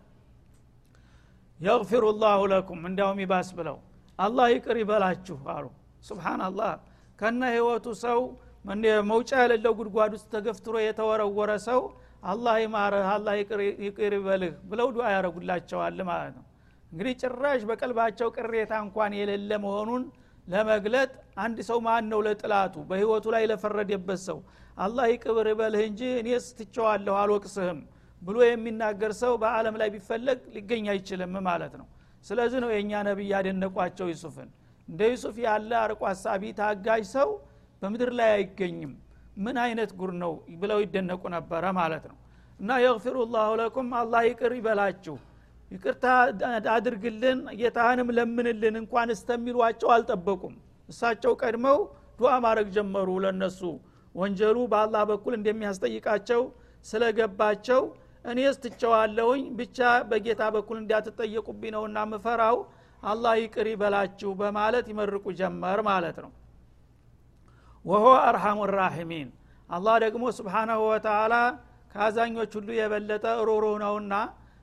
የግፊሩ 1.59 2.05
ላሁ 2.21 2.41
ለኩም 2.51 2.81
እንዲያውም 2.89 3.19
ይባስ 3.23 3.49
ብለው 3.59 3.77
አላህ 4.19 4.47
ይቅር 4.53 4.77
ይበላችሁ 4.81 5.37
አሉ። 5.55 5.65
ስብናላህ 6.07 6.73
ከነ 7.19 7.41
ህይወቱ 7.55 7.87
ሰው 8.03 8.19
መውጫ 9.09 9.31
የሌለው 9.41 9.73
ጉድጓድ 9.79 10.11
ውስጥ 10.17 10.27
ተገፍትሮ 10.33 10.75
የተወረወረ 10.83 11.51
ሰው 11.67 11.81
አላህ 12.31 12.55
ይማርህ 12.63 13.07
አላህ 13.13 13.33
ይቅር 13.85 14.11
ይበልህ 14.15 14.53
ብለው 14.69 14.87
ዱዓ 14.95 15.05
ያደረጉላቸዋል 15.13 15.99
ማለት 16.09 16.33
ነው 16.37 16.45
እንግዲህ 16.91 17.13
ጭራሽ 17.21 17.61
በቀልባቸው 17.69 18.27
ቅሬታ 18.37 18.73
እንኳን 18.83 19.11
የሌለ 19.17 19.51
መሆኑን 19.63 20.03
ለመግለጥ 20.45 21.09
አንድ 21.37 21.57
ሰው 21.69 21.77
ማን 21.85 22.05
ነው 22.11 22.19
ለጥላቱ? 22.27 22.75
በህይወቱ 22.89 23.25
ላይ 23.35 23.43
ለፈረደበት 23.51 24.19
ሰው 24.27 24.37
አላህ 24.77 25.05
ይቅር 25.13 25.47
ይበልህ 25.51 25.81
እንጂ 25.89 26.01
እኔ 26.21 26.29
ስትቸዋለሁ 26.45 27.15
አልወቅስህም 27.21 27.79
ብሎ 28.21 28.37
የሚናገር 28.45 29.11
ሰው 29.21 29.33
በአለም 29.41 29.75
ላይ 29.81 29.89
ቢፈለግ 29.95 30.39
ሊገኝ 30.55 30.85
አይችልም 30.93 31.33
ማለት 31.47 31.73
ነው። 31.79 31.87
ስለዚህ 32.25 32.59
ነው 32.63 32.69
የእኛ 32.73 33.01
ነቢይ 33.07 33.29
ያደነቋቸው 33.33 34.07
ዩሱፍን። 34.13 34.49
እንደ 34.87 35.01
ዩሱፍ 35.11 35.35
ያለ 35.45 35.71
አርቆ 35.83 36.01
ሀሳቢ 36.11 36.43
ታጋጅ 36.59 37.03
ሰው 37.15 37.29
በምድር 37.81 38.11
ላይ 38.19 38.29
አይገኝም። 38.37 38.93
ምን 39.37 39.57
አይነት 39.63 39.91
ጉር 39.99 40.11
ነው 40.23 40.31
ብለው 40.61 40.79
ይደነቁ 40.83 41.23
ነበረ 41.35 41.63
ማለት 41.79 42.05
ነው። 42.11 42.17
እና 42.59 42.79
የግፊሩ 42.83 43.17
ላሁ 43.33 43.49
ለኩም 43.61 43.89
አላህ 43.99 44.21
ይቅር 44.29 44.53
ይበላችሁ 44.57 45.15
ይቅርታ 45.71 46.05
አድርግልን 46.73 47.39
ጌታህንም 47.59 48.09
ለምንልን 48.17 48.75
እንኳን 48.81 49.09
እስተሚሏቸው 49.15 49.89
አልጠበቁም። 49.95 50.53
እሳቸው 50.89 51.33
ቀድመው 51.41 51.79
ዱዓ 52.19 52.33
ማድረግ 52.45 52.67
ጀመሩ 52.75 53.09
ለነሱ 53.25 53.59
ወንጀሉ 54.15 54.57
በአላህ 54.71 55.03
በኩል 55.09 55.33
እንደሚያስጠይቃቸው 55.37 56.41
ስለገባቸው 56.85 57.81
እኔ 58.25 58.39
ስትቸዋለሁኝ 58.55 59.43
ብቻ 59.59 59.77
በጌታ 60.09 60.43
በኩል 60.55 60.77
እንዲያትጠየቁብኝ 60.81 61.71
ነውና 61.75 61.97
ምፈራው። 62.11 62.57
አላህ 63.03 63.33
ይቅር 63.41 63.67
ይበላችሁ 63.71 64.29
በማለት 64.39 64.85
ይመርቁ 64.91 65.25
ጀመር 65.39 65.79
ማለት 65.89 66.17
ነው። 66.23 66.31
ወሆ 67.85 68.05
አርሐሙ 68.25 68.59
ራሒሚን። 68.75 69.29
አላህ 69.69 69.95
ደግሞ 70.03 70.23
ስብሓናሁ 70.37 70.79
ወተላ 70.89 71.35
ከአዛኞች 71.93 72.51
ሁሉ 72.57 72.69
የበለጠ 72.79 73.25
ሩሩህ 73.47 73.75
ነውና 73.83 74.13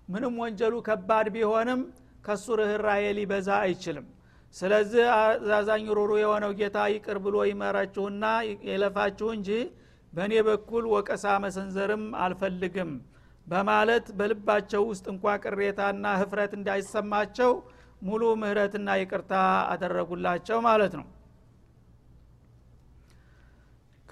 ምንም 0.09 0.35
ወንጀሉ 0.43 0.75
ከባድ 0.87 1.27
ቢሆንም 1.35 1.81
ከሱ 2.27 2.47
ርኅራዬ 2.61 3.05
ሊበዛ 3.19 3.49
አይችልም። 3.65 4.07
ስለዚህ 4.55 5.05
አዛዛኝ 5.17 5.87
ሩሩ 5.99 6.11
የሆነው 6.21 6.53
ጌታ 6.59 6.79
ይቅር 6.93 7.19
ብሎ 7.25 7.37
ይመራችሁና 7.49 8.25
የለፋችሁ 8.69 9.29
እንጂ 9.37 9.49
በእኔ 10.13 10.35
በኩል 10.49 10.85
ወቀሳ 10.95 11.25
መሰንዘርም 11.45 12.05
አልፈልግም 12.25 12.91
በማለት 13.47 14.07
በልባቸው 14.19 14.83
ውስጥ 14.91 15.07
እንኳ 15.13 15.35
ቅሬታና 15.45 16.05
ህፍረት 16.21 16.53
እንዳይሰማቸው 16.59 17.51
ሙሉ 18.03 18.23
ምህረትና 18.41 18.89
ይቅርታ 19.01 19.35
አደረጉላቸው 19.73 20.59
ማለት 20.69 20.95
ነው 21.01 21.07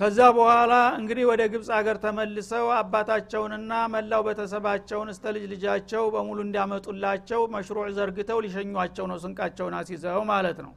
ከዛ 0.02 0.21
በኋላ 0.37 0.75
እንግዲህ 1.00 1.25
ወደ 1.30 1.42
ግብፅ 1.50 1.68
አገር 1.76 1.97
ተመልሰው 2.04 2.64
አባታቸውንና 2.76 3.73
መላው 3.92 4.23
ቤተሰባቸውን 4.26 5.09
እስተ 5.12 5.25
ልጅ 5.35 5.44
ልጃቸው 5.52 6.04
በሙሉ 6.14 6.38
እንዲያመጡላቸው 6.44 7.40
መሽሩዕ 7.52 7.85
ዘርግተው 7.99 8.38
ሊሸኟቸው 8.44 9.06
ነው 9.11 9.18
ስንቃቸውን 9.25 9.75
አስይዘው 9.80 10.25
ማለት 10.32 10.59
ነው። 10.66 10.73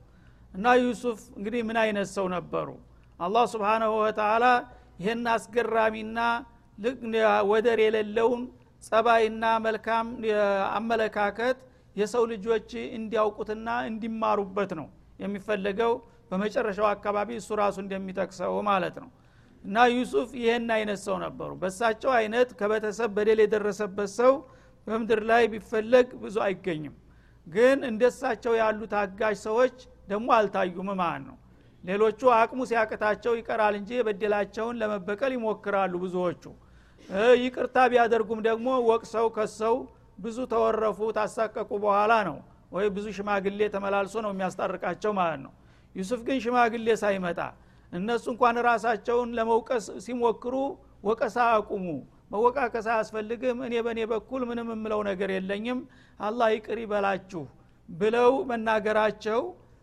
እና 0.53 0.75
ዩሱፍ 0.81 1.21
እንግዲህ 1.37 1.61
ምን 1.69 1.77
አይነት 1.83 2.09
ሰው 2.13 2.27
ነበሩ? 2.35 2.67
አላህ 3.19 3.45
ስብሓናሁ 3.53 3.91
ወተላ 4.03 4.45
ይህን 4.99 5.25
አስገራሚና 5.33 6.19
ወደር 7.51 7.81
የሌለውን 7.85 8.43
ጸባይና 8.83 9.45
መልካም 9.67 10.07
አመለካከት 10.77 11.57
የሰው 11.95 12.25
ልጆች 12.33 12.69
እንዲያውቁትና 12.97 13.69
እንዲማሩበት 13.89 14.73
ነው 14.81 14.87
የሚፈለገው 15.19 15.93
በመጨረሻው 16.31 16.87
አካባቢ 16.91 17.29
እሱ 17.39 17.49
ራሱ 17.59 17.77
እንደሚጠቅሰው 17.83 18.53
ማለት 18.69 18.95
ነው። 19.03 19.09
እና 19.65 19.77
ዩሱፍ 19.93 20.29
ይህን 20.39 20.67
አይነት 20.75 20.99
ሰው 21.05 21.15
ነበሩ። 21.23 21.51
በሳቸው 21.61 22.11
አይነት 22.17 22.49
ከቤተሰብ 22.59 23.09
በደል 23.17 23.39
የደረሰበት 23.43 24.11
ሰው 24.19 24.33
በምድር 24.87 25.21
ላይ 25.29 25.43
ቢፈለግ 25.53 26.07
ብዙ 26.23 26.35
አይገኝም። 26.47 26.95
ግን 27.47 27.79
እንደሳቸው 27.89 28.53
ያሉ 28.59 28.79
ታጋሽ 28.93 29.37
ሰዎች 29.47 29.75
ደግሞ 30.07 30.27
አልታዩም 30.37 30.89
ማለት 30.99 31.23
ነው። 31.29 31.37
ሌሎቹ 31.83 32.21
አቅሙ 32.35 32.59
ሲያቅታቸው 32.69 33.33
ይቀራል 33.39 33.73
እንጂ 33.79 33.89
የበደላቸውን 33.97 34.77
ለመበቀል 34.81 35.33
ይሞክራሉ 35.35 35.93
ብዙዎቹ። 36.03 36.43
ይቅርታ 37.41 37.77
ቢያደርጉም 37.91 38.39
ደግሞ 38.47 38.67
ወቅሰው 38.89 39.27
ከሰው 39.35 39.75
ብዙ 40.19 40.37
ተወረፉ 40.53 40.99
ታሳቀቁ 41.17 41.71
በኋላ 41.83 42.13
ነው። 42.29 42.37
ወይ 42.71 42.87
ብዙ 42.95 43.05
ሽማግሌ 43.17 43.61
ተመላልሶ 43.73 44.15
ነው 44.25 44.31
የሚያስታርቃቸው 44.33 45.11
ማለት 45.19 45.41
ነው 45.45 45.53
ዩሱፍ 45.95 46.21
ግን 46.27 46.37
ሽማግሌ 46.43 46.87
ሳይመጣ 47.01 47.39
እነሱ 47.93 48.25
እንኳን 48.33 48.57
ራሳቸውን 48.67 49.29
ለመውቀስ 49.37 49.85
ሲሞክሩ 50.05 50.55
ወቀሳ 51.05 51.37
አቁሙ። 51.55 51.85
መወቃቀስ 52.31 52.85
አያስፈልግም። 52.91 53.57
እኔ 53.67 53.73
በእኔ 53.85 53.99
በኩል 54.11 54.41
ምንም 54.49 54.69
የምለው 54.73 55.01
ነገር 55.09 55.29
የለኝም። 55.35 55.79
አላህ 56.19 56.47
ይቅር 56.55 56.79
ይበላችሁ 56.83 57.43
ብለው 57.89 58.31
መናገራቸው 58.49 59.41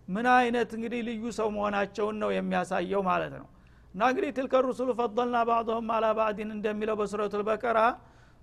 ምን 0.09 0.27
አይነት 0.37 0.71
እንግዲህ 0.77 1.01
ልዩ 1.09 1.25
ሰው 1.37 1.49
መሆናቸውን 1.57 2.17
ነው 2.23 2.31
የሚያሳየው 2.37 3.03
ማለት 3.09 3.33
ነው። 3.39 3.47
እና 3.95 4.03
እንግዲህ 4.11 4.31
ትልከ 4.37 4.55
ሩሱሉ 4.67 4.91
ፈضልና 4.99 5.37
ባዕضሁም 5.49 5.91
አላ 5.97 6.07
ባዕድን 6.19 6.51
እንደሚለው 6.57 6.97
በሱረቱ 7.01 7.33
ልበቀራ 7.41 7.79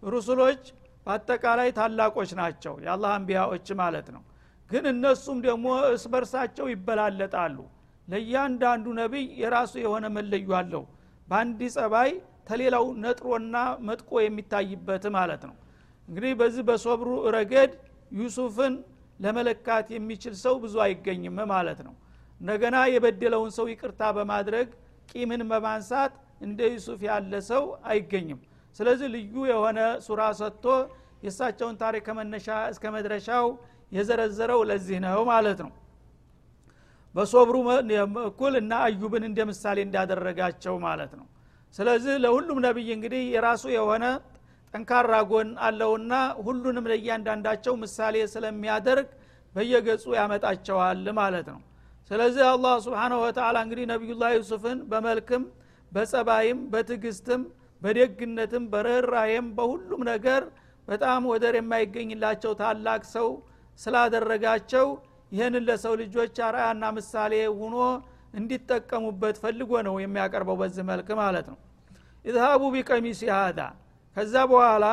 ሩሱሎች 0.04 0.62
በአጠቃላይ 1.08 1.70
ታላቆች 1.78 2.32
ናቸው። 2.40 2.74
የአላህ 2.86 3.12
አንቢያዎች 3.18 3.68
ማለት 3.82 4.08
ነው 4.16 4.22
ግን 4.70 4.84
እነሱም 4.92 5.38
ደግሞ 5.46 5.66
እስ 5.90 6.04
በርሳቸው 6.14 6.66
ይበላለጣሉ። 6.72 7.58
ለእያንዳንዱ 8.08 8.86
ነቢይ 9.00 9.26
የራሱ 9.42 9.74
የሆነ 9.84 10.06
መለዩ 10.16 10.50
አለው። 10.60 10.84
በአንድ 11.28 11.60
ጸባይ 11.76 12.12
ተሌላው 12.48 12.86
ነጥሮና 13.04 13.56
መጥቆ 13.88 14.12
የሚታይበት 14.24 15.04
ማለት 15.18 15.42
ነው። 15.50 15.56
እንግዲህ 16.08 16.32
በዚህ 16.40 16.64
በሶብሩ 16.70 17.10
ረገድ 17.36 17.72
ዩሱፍን 18.12 18.76
ለመለካት 19.20 19.88
የሚችል 19.96 20.36
ሰው 20.44 20.56
ብዙ 20.64 20.76
አይገኝም 20.86 21.38
ማለት 21.52 21.80
ነው። 21.88 21.94
እንደገና 22.42 22.78
የበደለውን 22.94 23.52
ሰው 23.58 23.66
ይቅርታ 23.72 24.02
በማድረግ 24.18 24.68
ቂምን 25.12 25.42
በማንሳት 25.52 26.14
እንደ 26.42 26.60
ዩሱፍ 26.74 27.02
ያለ 27.08 27.34
ሰው 27.50 27.64
አይገኝም። 27.92 28.40
ስለዚህ 28.76 29.08
ልዩ 29.16 29.36
የሆነ 29.52 29.80
ሱራ 30.06 30.22
ሰጥቶ 30.40 30.66
የእሳቸውን 31.24 31.76
ታሪክ 31.82 32.04
ከመነሻ 32.08 32.48
እስከ 32.74 32.84
መድረሻው 32.96 33.46
የዘረዘረው 33.92 34.62
ለዚህ 34.70 34.98
ነው 35.06 35.22
ማለት 35.32 35.60
ነው። 35.66 35.72
በሶብሩ 37.16 37.56
እኩል 38.26 38.54
እና 38.62 38.74
አዩብን 38.88 39.24
እንደ 39.30 39.40
ምሳሌ 39.50 39.78
እንዳደረጋቸው 39.86 40.76
ማለት 40.86 41.14
ነው። 41.20 41.26
ስለዚህ 41.76 42.14
ለሁሉም 42.24 42.60
ነቢይ 42.66 42.90
እንግዲህ 42.96 43.24
የራሱ 43.34 43.64
የሆነ 43.74 44.06
ጠንካራ 44.74 45.14
ጎን 45.30 45.50
አለውና 45.68 46.14
ሁሉንም 46.46 46.86
ለእያንዳንዳቸው 46.92 47.74
ምሳሌ 47.84 48.16
ስለሚያደርግ 48.34 49.08
በየገጹ 49.56 50.06
ያመጣቸዋል 50.18 51.06
ማለት 51.20 51.48
ነው። 51.54 51.60
ስለዚህ 52.12 52.44
አላህ 52.52 52.74
ስብንሁ 52.86 53.18
ወተላ 53.24 53.58
እንግዲህ 53.66 53.86
ነቢዩላህ 53.92 54.30
ዩሱፍን 54.38 54.80
በመልክም 54.92 55.44
በጸባይም 55.92 56.60
በትዕግስትም 56.72 57.42
በደግነትም 57.82 58.64
በርኅራሄም 58.72 59.46
በሁሉም 59.58 60.02
ነገር 60.10 60.42
በጣም 60.88 61.22
ወደር 61.32 61.56
የማይገኝላቸው 61.60 62.52
ታላቅ 62.62 63.02
ሰው 63.14 63.28
ስላደረጋቸው 63.80 64.88
ይህንን 65.32 65.64
ለሰው 65.68 65.94
ልጆች 66.02 66.36
አርአያና 66.48 66.86
ምሳሌ 66.98 67.34
ሁኖ 67.60 67.76
እንዲጠቀሙበት 68.40 69.36
ፈልጎ 69.44 69.72
ነው 69.88 69.96
የሚያቀርበው 70.04 70.58
በዚህ 70.62 70.84
መልክ 70.90 71.10
ማለት 71.22 71.48
ነው። 71.52 71.58
ኢዝሃቡ 72.26 72.62
ቢቀሚስ 72.76 73.22
ሃዳ 73.36 73.60
ከዛ 74.16 74.36
በኋላ 74.52 74.86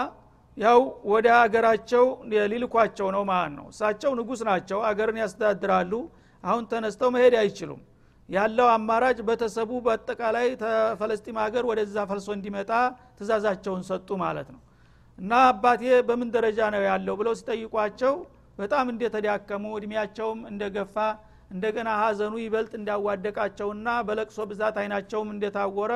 ያው 0.57 0.81
ወደ 1.13 1.27
አገራቸው 1.41 2.05
ሊልኳቸው 2.53 3.09
ነው 3.17 3.23
ማለት 3.31 3.53
ነው። 3.59 3.67
እሳቸው 3.73 4.11
ንጉስ 4.19 4.41
ናቸው 4.49 4.79
አገርን 4.91 5.19
ያስተዳድራሉ። 5.23 5.93
አሁን 6.45 6.65
ተነስተው 6.71 7.11
መሄድ 7.17 7.35
አይችሉም። 7.41 7.81
ያለው 8.29 8.69
አማራጭ 8.75 9.19
ቤተሰቡ 9.29 9.71
በአጠቃላይ 9.85 10.47
ተፈለስጢም 10.63 11.37
ሀገር 11.43 11.65
ወደዛ 11.71 11.97
ፈልሶ 12.11 12.29
እንዲመጣ 12.37 12.71
ትእዛዛቸውን 13.19 13.83
ሰጡ 13.91 14.09
ማለት 14.23 14.49
ነው። 14.55 14.61
እና 15.19 15.33
አባቴ 15.51 15.83
በምን 16.09 16.31
ደረጃ 16.35 16.61
ነው 16.75 16.83
ያለው 16.89 17.15
ብለው 17.21 17.35
ሲጠይቋቸው 17.41 18.15
በጣም 18.59 18.87
እንደተዳከሙ 18.93 19.65
እድሜያቸውም 19.79 20.41
እንደገፋ 20.51 20.97
እንደገና 21.51 21.89
ሀዘኑ 22.01 22.35
ይበልጥ 22.43 22.73
እንዳዋደቃቸውና 22.79 23.89
በለቅሶ 24.07 24.39
ብዛት 24.51 24.77
አይናቸውም 24.83 25.29
እንደታወረ 25.35 25.93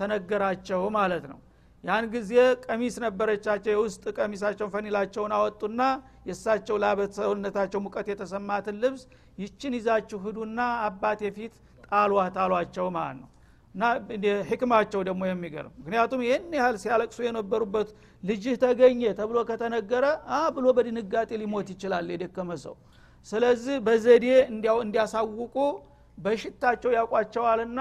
ተነገራቸው 0.00 0.82
ማለት 0.96 1.24
ነው። 1.30 1.38
ያን 1.84 2.06
ጊዜ 2.14 2.32
ቀሚስ 2.64 2.94
ነበረቻቸው 3.04 3.72
የውስጥ 3.74 4.04
ቀሚሳቸውን 4.16 4.72
ፈኒላቸውን 4.74 5.32
አወጡና 5.36 5.82
የእሳቸው 6.28 6.76
ላበት 6.82 7.12
ሰውነታቸው 7.18 7.80
ሙቀት 7.84 8.08
የተሰማትን 8.12 8.78
ልብስ 8.82 9.02
ይችን 9.38 9.76
ይዛችሁ 9.78 10.18
ህዱና 10.26 10.58
አባቴ 10.88 11.30
ፊት 11.36 11.54
ጣሏት 11.90 12.36
አሏቸው 12.44 12.88
ማለት 12.96 13.18
ነው 13.22 13.29
እና 13.74 13.82
ህክማቸው 14.50 15.00
ደግሞ 15.08 15.22
የሚገርም 15.28 15.72
ምክንያቱም 15.80 16.20
ይህን 16.26 16.46
ያህል 16.58 16.76
ሲያለቅሱ 16.82 17.18
የነበሩበት 17.26 17.88
ልጅህ 18.22 18.54
ተገኘ 18.62 19.02
ተብሎ 19.18 19.38
ከተነገረ 19.50 20.06
አ 20.32 20.40
ብሎ 20.56 20.66
በድንጋጤ 20.76 21.30
ሊሞት 21.42 21.68
ይችላል 21.74 22.08
የደከመ 22.14 22.50
ሰው። 22.64 22.74
ስለዚህ 23.26 23.76
በዘዴ 23.86 24.26
እንዲያሳውቁ 24.80 25.56
በሽታቸው 26.18 26.90
ያውቋቸዋልና 26.96 27.80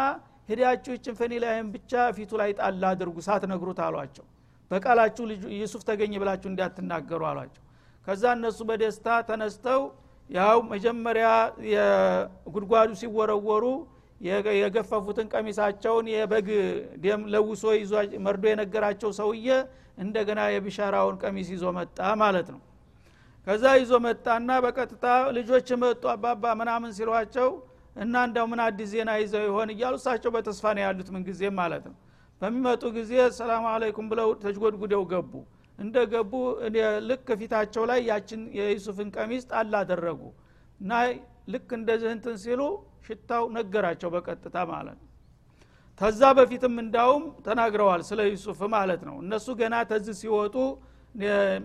ሂዳችሁ 0.50 0.92
ይችን 0.96 1.16
ፈኒላይን 1.20 1.68
ብቻ 1.74 1.92
ፊቱ 2.18 2.32
ላይ 2.42 2.52
ጣል 2.60 2.84
አድርጉ 2.90 3.18
ሳትነግሩት 3.28 3.80
አሏቸው። 3.88 4.26
በቃላችሁ 4.72 5.24
ዩሱፍ 5.60 5.82
ተገኘ 5.90 6.14
ብላችሁ 6.22 6.50
እንዳትናገሩ 6.52 7.22
አሏቸው። 7.30 7.64
ከዛ 8.08 8.24
እነሱ 8.38 8.60
በደስታ 8.70 9.08
ተነስተው 9.30 9.82
ያው 10.30 10.58
መጀመሪያ 10.72 11.28
የጉድጓዱ 11.74 12.90
ሲወረወሩ 13.02 13.66
የገፈፉትን 14.22 15.28
ቀሚሳቸውን 15.34 16.08
የበግ 16.14 16.48
ደም 17.04 17.22
ለውሶ 17.34 17.64
ይዞ 17.78 17.94
መርዶ 18.26 18.44
የነገራቸው 18.52 19.12
ሰውዬ 19.20 19.48
እንደገና 20.04 20.42
የቢሻራውን 20.54 21.16
ቀሚስ 21.24 21.48
ይዞ 21.54 21.66
መጣ 21.78 22.00
ማለት 22.22 22.50
ነው። 22.54 22.60
ከዛ 23.48 23.64
ይዞ 23.80 23.94
መጣና 24.06 24.50
በቀጥታ 24.66 25.06
ልጆች 25.38 25.70
መጡ 25.84 26.04
አባባ 26.14 26.44
ምናምን 26.60 26.92
ሲሏቸው 26.98 27.50
እና 27.96 28.16
እንደው 28.28 28.46
ምን 28.52 28.60
አዲስ 28.66 28.90
ዜና 28.92 29.12
ይዘው 29.22 29.44
ይሆን 29.48 29.70
እያሉ 29.74 29.96
እሳቸው 30.00 30.32
በተስፋ 30.36 30.66
ነው 30.78 30.84
ያሉት 30.86 31.08
ምንጊዜም 31.16 31.56
ማለት 31.62 31.86
ነው። 31.90 31.96
በሚመጡ 32.42 32.84
ጊዜ 32.98 33.14
ሰላም 33.38 33.64
አለይኩም 33.72 34.06
ብለው 34.12 34.30
ተጅጎድጉደው 34.44 35.04
ገቡ። 35.12 35.32
እንደ 35.80 35.96
ገቡ 36.14 36.32
ልክ 37.10 37.28
ፊታቸው 37.40 37.84
ላይ 37.90 38.00
ያችን 38.10 38.42
የዩሱፍን 38.58 39.10
ቀሚስ 39.16 39.44
ጣል 39.52 39.74
አደረጉ። 39.82 40.22
እና 40.80 40.92
ልክ 41.50 41.70
እንደዚህ 41.78 42.10
እንትን 42.16 42.36
ሲሉ 42.44 42.62
ሽታው 43.06 43.44
ነገራቸው 43.58 44.10
በቀጥታ 44.16 44.58
ማለት 44.72 45.00
ተዛ 46.02 46.22
በፊትም 46.38 46.76
እንዳውም 46.84 47.24
ተናግረዋል 47.46 48.02
ስለ 48.10 48.20
ዩሱፍ 48.30 48.60
ማለት 48.76 49.02
ነው። 49.08 49.16
እነሱ 49.24 49.48
ገና 49.62 49.76
ተዝ 49.90 50.08
ሲወጡ 50.20 50.56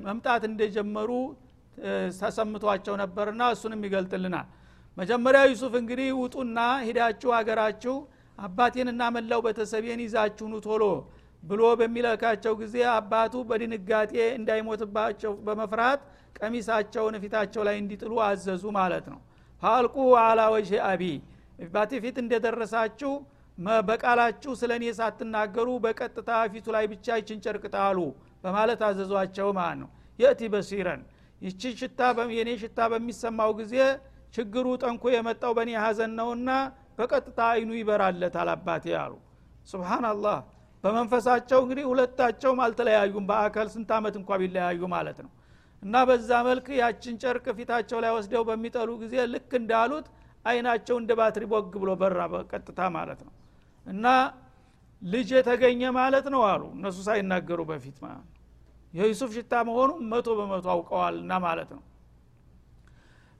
መምጣት 0.06 0.42
እንደጀመሩ 0.50 1.10
ተሰምቷቸው 2.20 2.94
ነበርና 3.02 3.42
እሱንም 3.54 3.80
ይገልጥልናል። 3.86 4.46
መጀመሪያ 4.96 5.40
ዩሱፍ 5.52 5.74
እንግዲህ 5.80 6.08
ውጡና 6.20 6.58
ሂዳችሁ 6.86 7.30
አገራችሁ 7.38 7.94
አባቴንና 8.38 9.02
መላው 9.16 9.40
ቤተሰቤን 9.46 10.00
ይዛችሁ 10.04 10.46
ኑ 10.52 10.56
ቶሎ 10.66 10.84
ብሎ 11.42 11.62
በሚለካቸው 11.80 12.52
ጊዜ 12.60 12.76
አባቱ 12.94 13.34
በድንጋጤ 13.48 14.12
እንዳይሞትባቸው 14.38 15.32
በመፍራት 15.46 16.00
ቀሚሳቸውን 16.38 17.16
ፊታቸው 17.24 17.62
ላይ 17.68 17.76
እንዲጥሉ 17.82 18.12
አዘዙ 18.28 18.64
ማለት 18.78 19.06
ነው 19.12 19.20
ፋአልቁ 19.62 19.96
አላ 20.22 20.40
ወጅህ 20.54 20.80
አቢ። 20.86 21.02
ባቴ 21.70 21.92
ፊት 22.04 22.16
እንደደረሳችሁ 22.22 23.12
በቃላችሁ 23.88 24.52
ስለ 24.60 24.70
እኔ 24.78 24.84
ሳትናገሩ 24.98 25.68
በቀጥታ 25.84 26.30
ፊቱ 26.52 26.66
ላይ 26.76 26.84
ብቻ 26.92 27.06
ይችን 27.20 27.38
ጨርቅ 27.44 27.64
በማለት 28.44 28.80
አዘዟቸው 28.86 29.48
ማለት 29.58 29.78
ነው። 29.82 29.90
የእቲ 30.18 30.40
በሲረን። 30.52 31.02
ይቺ 31.42 31.62
ሽታ 31.78 32.00
የኔ 32.34 32.50
ሽታ 32.62 32.80
በሚሰማው 32.92 33.52
ጊዜ 33.60 33.74
ችግሩ 34.34 34.66
ጠንኮ 34.82 35.04
የመጣው 35.14 35.52
በእኔ 35.56 35.70
ሀዘን 35.82 36.12
ነውና 36.18 36.50
በቀጥታ 36.98 37.40
አይኑ 37.52 37.70
ይበራለታል 37.78 38.48
አባቴ 38.54 38.84
አሉ። 39.02 39.14
ስብናላህ 39.70 40.38
በመንፈሳቸው 40.84 41.58
እንግዲህ 41.64 41.84
ሁለታቸውም 41.90 42.58
አልተለያዩም። 42.64 43.26
በአካል 43.30 43.68
ስንት 43.74 43.90
ዓመት 43.98 44.14
እንኳ 44.20 44.30
ቢለያዩ 44.40 44.80
ማለት 44.94 45.18
ነው 45.24 45.30
እና 45.84 45.96
በዛ 46.08 46.30
መልክ 46.46 46.66
ያችን 46.78 47.14
ጨርቅ 47.22 47.46
ፊታቸው 47.58 47.98
ላይ 48.04 48.12
ወስደው 48.16 48.42
በሚጠሉ 48.48 48.90
ጊዜ 49.02 49.14
ልክ 49.32 49.50
እንዳሉት 49.60 50.06
አይናቸው 50.44 50.96
እንደ 51.00 51.12
ባትሪ 51.18 51.44
ቦግ 51.52 51.74
ብሎ 51.82 51.90
በራ 52.00 52.20
በቀጥታ 52.32 52.80
ማለት 52.96 53.20
ነው። 53.26 53.32
እና 53.86 54.06
ልጅ 55.02 55.28
የተገኘ 55.36 55.82
ማለት 55.98 56.26
ነው 56.34 56.42
አሉ። 56.50 56.62
እነሱ 56.76 56.98
ሳይናገሩ 57.08 57.60
በፊት 57.70 57.96
ማለት 58.04 58.22
ነው። 58.22 58.30
የዩሱፍ 58.94 59.30
ሽታ 59.36 59.52
መሆኑ 59.68 59.90
መቶ 60.10 60.28
በመቶ 60.38 60.66
አውቀዋል 60.74 61.14
እና 61.22 61.34
ማለት 61.44 61.70
ነው። 61.76 61.82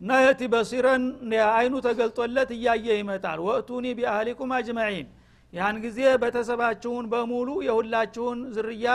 እና 0.01 0.13
የቲ 0.23 0.43
በሲረን 0.53 1.05
አይኑ 1.53 1.75
ተገልጦለት 1.87 2.51
እያየ 2.57 2.87
ይመጣል። 3.01 3.39
ወእቱኒ 3.47 3.87
ቢአህሊኩም 3.99 4.51
አጅመዒን። 4.57 5.09
ያን 5.53 5.77
ጊዜ 5.85 5.99
ቤተሰባችሁን 6.23 7.05
በሙሉ 7.13 7.49
የሁላችሁን 7.67 8.39
ዝርያ 8.57 8.87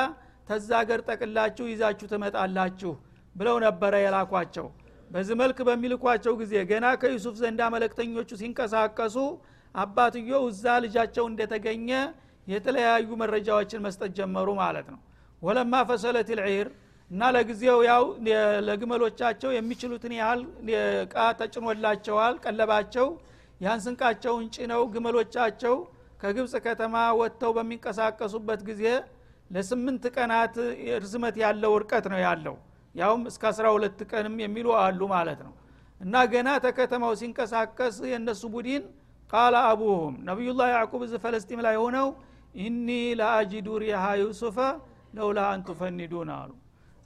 ተዛገር 0.50 1.00
ጠቅላችሁ 1.10 1.66
ይዛችሁ 1.72 2.08
ትመጣላችሁ 2.14 2.92
ብለው 3.36 3.58
ነበረ 3.66 3.94
የላኳቸው። 4.04 4.68
በዚህ 5.12 5.36
መልክ 5.42 5.60
በሚልኳቸው 5.68 6.34
ጊዜ 6.42 6.54
ገና 6.72 6.88
ከዩሱፍ 7.02 7.36
ዘንዳ 7.42 7.62
መለክተኞቹ 7.76 8.30
ሲንቀሳቀሱ 8.42 9.16
አባትየው 9.76 10.44
እዛ 10.52 10.66
ልጃቸው 10.84 11.26
እንደተገኘ 11.32 11.90
የተለያዩ 12.48 13.10
መረጃዎችን 13.22 13.84
መስጠት 13.86 14.12
ጀመሩ 14.20 14.48
ማለት 14.62 14.88
ነው። 14.94 15.00
ወለማ 15.42 15.74
ፈሰለት 15.90 16.30
ልዒር 16.40 16.70
እና 17.12 17.22
ለጊዜው 17.36 17.80
ያው 17.90 18.04
ለግመሎቻቸው 18.68 19.52
የሚችሉትን 19.56 20.14
ያህል 20.20 20.42
እቃ 21.04 21.16
ተጭኖላቸዋል 21.40 22.36
ቀለባቸው። 22.44 23.08
ያን 23.62 23.80
ስንቃቸውን 23.86 24.46
ጭነው 24.56 24.82
ግመሎቻቸው 24.94 25.76
ከግብፅ 26.22 26.54
ከተማ 26.66 26.96
ወጥተው 27.20 27.52
በሚንቀሳቀሱበት 27.58 28.62
ጊዜ 28.70 28.84
ለስምንት 29.52 30.04
ቀናት 30.16 30.56
ርዝመት 31.04 31.36
ያለው 31.44 31.72
እርቀት 31.80 32.06
ነው 32.14 32.20
ያለው 32.26 32.56
ያውም 32.96 33.22
እስከ 33.30 33.44
አስራ 33.50 33.66
ሁለት 33.76 34.00
ቀንም 34.12 34.36
የሚሉ 34.44 34.68
አሉ 34.82 35.02
ማለት 35.14 35.40
ነው። 35.48 35.54
እና 36.02 36.16
ገና 36.32 36.50
ተከተማው 36.66 37.14
ሲንቀሳቀስ 37.22 37.96
የእነሱ 38.12 38.42
ቡድን 38.54 38.84
قال 39.32 39.56
أبوهم 39.70 40.14
ነቢዩላህ 40.30 40.68
ያዕቁብ 40.74 41.02
እዚ 41.08 41.16
ፈለስጢን 41.24 41.60
ላይ 41.66 41.76
ሆነው 41.82 42.08
إني 42.60 42.88
لأجد 43.20 43.68
ريح 43.84 44.04
يوسف 44.22 44.58
لولا 45.16 45.40
أن 45.54 45.73
تفندون 45.73 46.30
አሉ። 46.38 46.52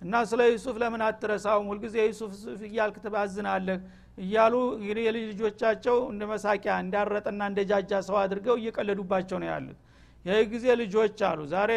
እና 0.01 0.13
ስለ 0.29 0.41
ዩሱፍ 0.51 0.75
ለምን 0.81 1.01
አትረሳውም? 1.07 1.67
ሁልጊዜ 1.71 1.95
ዩሱፍ 2.07 2.31
እያልክ 2.67 2.95
ትባዝናለህ 3.03 3.77
እያሉ 4.17 4.53
የልጅ 4.87 5.23
ልጆቻቸው 5.31 5.97
እንደ 6.11 6.23
መሳቂያ 6.31 6.73
እንዳረጠና 6.83 7.41
እንደ 7.51 7.59
ጃጃ 7.69 8.01
ሰው 8.07 8.17
አድርገው 8.23 8.55
እየቀለዱባቸው 8.61 9.37
ነው 9.41 9.47
ያሉት። 9.51 9.77
ይህ 10.25 10.43
ጊዜ 10.51 10.65
ልጆች 10.81 11.17
አሉ። 11.29 11.39
ዛሬ 11.53 11.71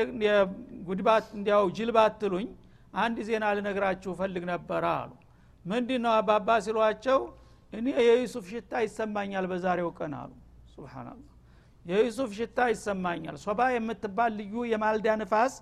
ጉድባት 0.89 1.27
እንዲያው 1.39 1.65
ጅልባት 1.79 2.15
ትሉኝ 2.21 2.49
አንድ 2.97 3.17
ዜና 3.29 3.45
ልነግራችሁ 3.57 4.13
ፈልግ 4.21 4.45
ነበረ 4.51 4.85
አሉ። 4.97 5.11
ምንድ 5.65 5.89
ነው 6.05 6.13
አባባ 6.19 6.49
ሲሏቸው 6.65 7.19
እኔ 7.73 7.87
የዩሱፍ 8.01 8.45
ሽታ 8.53 8.73
ይሰማኛል 8.85 9.47
በዛሬው 9.51 9.89
ቀን 9.99 10.13
አሉ። 10.21 10.33
ስብናላህ 10.73 11.33
የዩሱፍ 11.85 12.31
ሽታ 12.39 12.59
ይሰማኛል። 12.73 13.37
ሶባ 13.45 13.61
የምትባል 13.75 14.33
ልዩ 14.41 14.55
የማልዳ 14.73 15.09
ንፋስ 15.21 15.55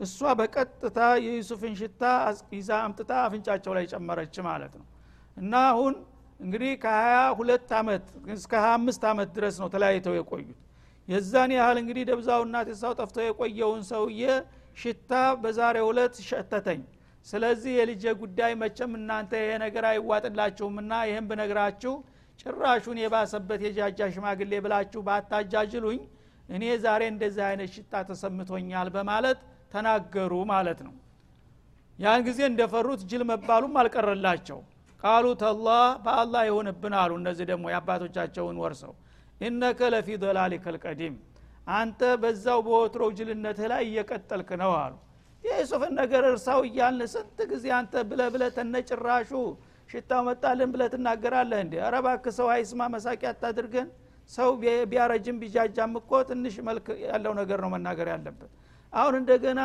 እሷ 0.00 0.18
በቀጥታ 0.38 0.98
የዩሱፍን 1.24 1.74
ሽታ 1.80 2.02
ይዛ 2.54 2.70
አምጥታ 2.86 3.12
አፍንጫቸው 3.26 3.72
ላይ 3.78 3.84
ጨመረች 3.92 4.36
ማለት 4.48 4.72
ነው። 4.80 4.86
እና 5.36 5.52
አሁን 5.70 5.94
እንግዲህ 6.40 6.72
ከሀያ 6.82 7.18
ሁለት 7.38 7.70
አመት 7.80 8.04
እስከ 8.36 8.52
ሀያ 8.62 8.72
አምስት 8.78 9.02
አመት 9.10 9.28
ድረስ 9.36 9.56
ነው 9.62 9.68
ተለያይተው 9.74 10.14
የቆዩት። 10.18 10.58
የዛን 11.08 11.50
ያህል 11.56 11.76
እንግዲህ 11.82 12.04
ደብዛውና 12.10 12.56
ትሳው 12.68 12.92
ጠፍተው 12.98 13.24
የቆየውን 13.28 13.82
ሰውዬ 13.90 14.22
ሽታ 14.76 15.12
በዛሬው 15.42 15.88
ዕለት 15.90 16.16
ሸተተኝ። 16.28 16.80
ስለዚህ 17.26 17.72
የልጄ 17.78 18.04
ጉዳይ 18.20 18.52
መቸም 18.62 18.92
እናንተ 18.98 19.32
ይሄ 19.40 19.50
ነገር 19.64 19.84
አይዋጥላችሁምና 19.90 20.92
ይህም 21.08 21.26
ብነግራችሁ 21.30 21.92
ጭራሹን 22.40 22.98
የባሰበት 23.02 23.60
የጃጃ 23.66 24.08
ሽማግሌ 24.14 24.52
ብላችሁ 24.64 25.00
ባታጃጅሉኝ 25.08 26.00
እኔ 26.48 26.64
ዛሬ 26.84 27.02
እንደዚህ 27.12 27.44
አይነት 27.48 27.70
ሽታ 27.74 28.02
ተሰምቶኛል 28.08 28.88
በማለት 28.96 29.38
ተናገሩ 29.72 30.32
ማለት 30.52 30.80
ነው። 30.86 30.94
ያን 31.98 32.20
ጊዜ 32.26 32.40
እንደፈሩት 32.50 33.00
ጅል 33.10 33.22
መባሉም 33.30 33.74
አልቀረላቸው። 33.80 34.58
ቃሉ 35.02 35.26
ተላህ 35.40 35.84
በአላህ 36.04 36.42
ይሆንብን 36.48 36.94
አሉ 37.00 37.12
እነዚህ 37.20 37.46
ደግሞ 37.50 37.64
የአባቶቻቸውን 37.72 38.56
ወርሰው። 38.62 38.92
ኢነከ 39.40 39.80
ለፊ 39.94 40.08
ዶላሊከ 40.22 40.64
ልቀዲም 40.74 41.14
አንተ 41.66 42.00
በዛው 42.22 42.60
በወትሮው 42.66 43.10
ጅልነትህ 43.18 43.66
ላይ 43.72 43.82
እየቀጠልክ 43.88 44.50
ነው 44.62 44.72
አሉ። 44.78 44.94
የዩሱፍን 45.44 45.92
ነገር 46.00 46.22
እርሳው 46.30 46.60
እያልን 46.68 47.08
ስንት 47.12 47.38
ጊዜ 47.52 47.66
አንተ 47.78 47.94
ብለ 48.10 48.22
ብለ 48.34 48.42
ተነጭራሹ 48.56 49.30
ሽታው 49.90 50.20
መጣልን 50.28 50.68
ብለ 50.74 50.82
ትናገራለህ 50.92 51.60
እንዲ 51.64 51.74
አረባክ 51.86 52.24
ሰው 52.36 52.48
አይስማ 52.54 52.82
መሳቂያ 52.94 53.30
አታድርገን። 53.32 53.88
ሰው 54.30 54.50
ቢያረጅም 54.90 55.38
ቢጃጃም 55.42 55.94
እኮ 56.00 56.10
ትንሽ 56.28 56.54
መልክ 56.68 56.86
ያለው 57.06 57.32
ነገር 57.40 57.58
ነው 57.64 57.70
መናገር 57.74 58.08
ያለበት 58.12 58.50
አሁን 58.92 59.14
እንደገና 59.20 59.60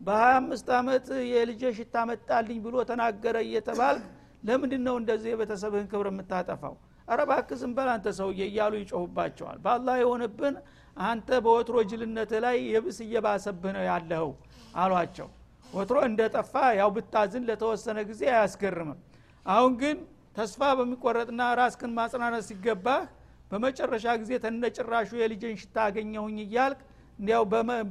በሀያ 0.00 0.34
አምስት 0.40 0.68
አመት 0.78 1.06
የልጄ 1.30 1.62
ሽታ 1.78 1.96
መጣልኝ 2.10 2.58
ብሎ 2.64 2.76
ተናገረ 2.90 3.36
እየተባል 3.46 3.98
ለምንድን 4.42 4.82
ነው 4.88 4.96
እንደዚህ 5.00 5.30
የቤተሰብህን 5.32 5.86
ክብር 5.92 6.06
የምታጠፋው 6.10 6.74
አረባክ 7.08 7.48
ዝም 7.60 7.72
በል 7.76 7.88
አንተ 7.94 8.06
ሰውዬ 8.18 8.40
እያሉ 8.48 8.74
ይጮሁባቸዋል። 8.82 9.58
በአላህ 9.64 9.96
የሆንብን 10.02 10.54
አንተ 11.04 11.28
በወትሮ 11.44 11.76
ጅልነት 11.90 12.32
ላይ 12.44 12.56
የብስ 12.72 12.98
እየባሰብህ 13.06 13.72
ነው 13.76 13.84
ያለኸው 13.88 14.30
አሏቸው። 14.82 15.28
ወትሮ 15.70 15.98
እንደጠፋ 16.08 16.52
ያው 16.78 16.90
ብታዝን 16.96 17.44
ለተወሰነ 17.48 17.98
ጊዜ 18.10 18.22
አያስገርምም። 18.34 18.98
አሁን 19.46 19.72
ግን 19.80 19.96
ተስፋ 20.36 20.60
በሚቆረጥና 20.78 21.42
ራስክን 21.60 21.92
ማጽናነት 21.98 22.44
ሲገባህ 22.48 23.02
በመጨረሻ 23.50 24.06
ጊዜ 24.20 24.32
ተነጭራሹ 24.44 25.10
የልጅን 25.20 25.56
ሽታ 25.60 25.76
አገኘሁኝ 25.88 26.38
እያልክ 26.44 26.80
እንዲያው 27.18 27.42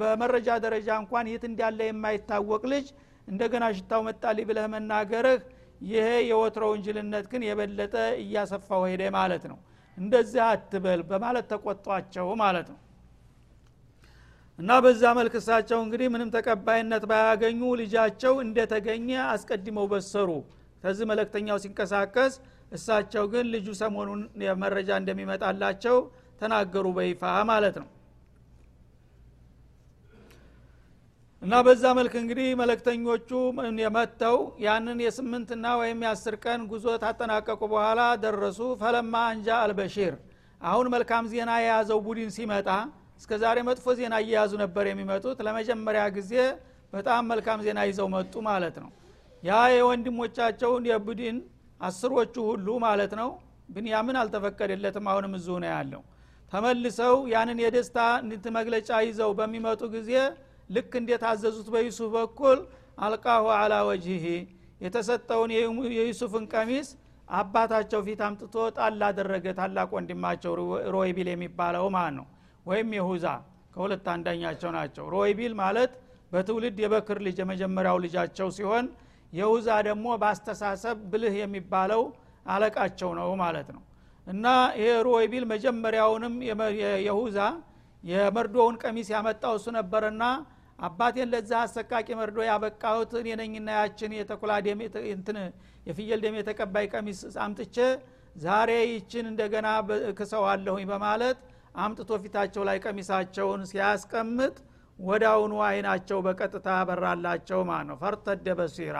በመረጃ 0.02 0.48
ደረጃ 0.64 0.90
እንኳን 1.02 1.26
የት 1.32 1.44
እንዳለ 1.50 1.80
የማይታወቅ 1.88 2.64
ልጅ 2.74 2.88
እንደገና 3.28 3.66
ሽታው 3.78 4.02
መጣልኝ 4.08 4.46
ብለህ 4.50 4.66
መናገርህ 4.74 5.42
ይሄ 5.82 6.08
የወትሮውን 6.30 6.82
ጅልነት 6.86 7.26
ግን 7.32 7.42
የበለጠ 7.48 7.94
እያሰፋው 8.22 8.84
ሄደ 8.90 9.04
ማለት 9.18 9.44
ነው። 9.52 9.58
እንደዚህ 9.98 10.42
አትበል 10.46 11.02
በማለት 11.10 11.46
ተቆጧቸው 11.52 12.28
ማለት 12.42 12.68
ነው። 12.74 12.80
እና 14.60 14.72
በዛ 14.84 15.04
መልክ 15.18 15.34
እሳቸው 15.40 15.80
እንግዲህ 15.86 16.08
ምንም 16.14 16.30
ተቀባይነት 16.36 17.04
ባያገኙ 17.12 17.62
ልጃቸው 17.82 18.34
እንደተገኘ 18.46 19.10
አስቀድመው 19.28 19.88
በሰሩ። 19.94 20.30
ከዚህ 20.84 21.06
መለክተኛው 21.12 21.58
ሲንቀሳቀስ 21.64 22.34
እሳቸው 22.72 23.26
ግን 23.34 23.46
ልጁ 23.54 23.68
ሰሞኑን 23.82 24.22
መረጃ 24.64 24.92
እንደሚመጣላቸው 25.02 25.98
ተናገሩ 26.42 26.86
በይፋ 26.98 27.22
ማለት 27.52 27.76
ነው 27.82 27.90
እና 31.44 31.54
በዛ 31.66 31.84
መልክ 31.98 32.14
እንግዲህ 32.20 32.46
መለክተኞቹ 32.60 33.30
የመጥተው 33.82 34.36
ያንን 34.66 35.00
የስምንትና 35.06 35.66
ወይም 35.80 36.04
የአስር 36.06 36.36
ቀን 36.44 36.62
ጉዞ 36.72 36.86
ታጠናቀቁ 37.02 37.62
በኋላ 37.74 38.02
ደረሱ። 38.24 38.60
ፈለማ 38.82 39.14
አንጃ 39.32 39.48
አልበሺር። 39.64 40.14
አሁን 40.62 40.88
መልካም 40.94 41.26
ዜና 41.34 41.52
የያዘው 41.62 42.00
ቡድን 42.06 42.30
ሲመጣ 42.36 42.70
እስከ 43.20 43.32
ዛሬ 43.44 43.58
መጥፎ 43.70 43.96
ዜና 44.00 44.14
እየያዙ 44.24 44.54
ነበር 44.64 44.86
የሚመጡት። 44.90 45.38
ለመጀመሪያ 45.48 46.04
ጊዜ 46.18 46.32
በጣም 46.94 47.28
መልካም 47.32 47.60
ዜና 47.66 47.80
ይዘው 47.90 48.08
መጡ 48.16 48.34
ማለት 48.50 48.78
ነው። 48.84 48.90
ያ 49.44 49.60
የወንድሞቻቸውን 49.76 50.88
የቡድን 50.92 51.38
አስሮቹ 51.82 52.36
ሁሉ 52.50 52.68
ማለት 52.86 53.14
ነው 53.22 53.30
ብንያምን 53.70 54.20
አልተፈቀደለትም። 54.22 55.06
አሁንም 55.12 55.36
እዙ 55.40 55.50
ነው 55.64 55.70
ያለው። 55.74 56.02
ተመልሰው 56.52 57.16
ያንን 57.34 57.60
የደስታ 57.64 58.00
መግለጫ 58.58 58.90
ይዘው 59.08 59.32
በሚመጡ 59.38 59.84
ጊዜ 59.96 60.12
ልክ 60.74 60.92
እንደታዘዙት 61.00 61.68
በዩሱፍ 61.74 62.10
በኩል 62.16 62.60
አልቃሁ 63.06 63.46
አላ 63.56 63.74
ወጅህ 63.90 64.26
የተሰጠውን 64.84 65.52
የዩሱፍን 65.98 66.46
ቀሚስ 66.54 66.88
አባታቸው 67.34 68.00
ፊት 68.08 68.22
አምጥቶ 68.28 68.56
ጣል 68.78 69.02
አደረገ። 69.08 69.46
ታላቅ 69.60 69.90
ወንድማቸው 69.98 70.54
ሮይቢል 70.96 71.28
የሚባለው 71.34 71.86
ማለት 71.96 72.16
ነው? 72.18 72.26
ወይም 72.66 72.90
የሁዛ 72.98 73.26
ከሁለት 73.74 74.08
አንዳኛቸው 74.14 74.72
ናቸው። 74.78 75.06
ሮይቢል 75.16 75.54
ማለት 75.62 75.92
በትውልድ 76.32 76.78
የበክር 76.84 77.18
ልጅ 77.26 77.38
የመጀመሪያው 77.42 77.98
ልጃቸው 78.04 78.48
ሲሆን 78.58 78.86
የሁዛ 79.34 79.68
ደግሞ 79.88 80.08
በአስተሳሰብ 80.22 80.98
ብልህ 81.12 81.36
የሚባለው 81.42 82.02
አለቃቸው 82.46 83.10
ነው 83.20 83.30
ማለት 83.42 83.68
ነው። 83.76 83.82
እና 84.28 84.46
ይሄ 84.80 84.90
ሮይቢል 85.08 85.46
መጀመሪያውንም 85.52 86.36
የሁዛ 87.08 87.40
የመርዶውን 88.04 88.76
ቀሚስ 88.84 89.08
ያመጣው 89.16 89.54
እሱ 89.60 89.68
ነበርና 89.78 90.24
አባቴን 90.80 91.30
ለዛ 91.34 91.52
አሰቃቂ 91.64 92.08
መርዶ 92.20 92.38
ያበቃሁት 92.48 93.12
እኔ 93.20 93.30
ነኝና 93.42 93.70
ያችን 93.78 94.14
የተኩላ 94.18 94.52
እንትን 95.12 95.38
የፍየል 95.88 96.22
ደም 96.26 96.36
የተቀባይ 96.40 96.86
ቀሚስ 96.94 97.20
አምጥቼ 97.46 97.78
ዛሬ 98.36 98.72
ይችን 98.92 99.26
እንደገና 99.32 99.68
ክሰዋለሁኝ 100.20 100.86
በማለት 100.92 101.40
አምጥቶ 101.84 102.12
ፊታቸው 102.24 102.64
ላይ 102.70 102.78
ቀሚሳቸውን 102.86 103.62
ሲያስቀምጥ 103.72 104.56
ወዳውኑ 105.00 105.54
አይናቸው 105.68 106.20
በቀጥታ 106.26 106.70
በራላቸው 106.90 107.62
ማለት 107.70 107.88
ነው 107.90 107.98
ፈርተደ 108.04 108.48
በሲራ 108.60 108.98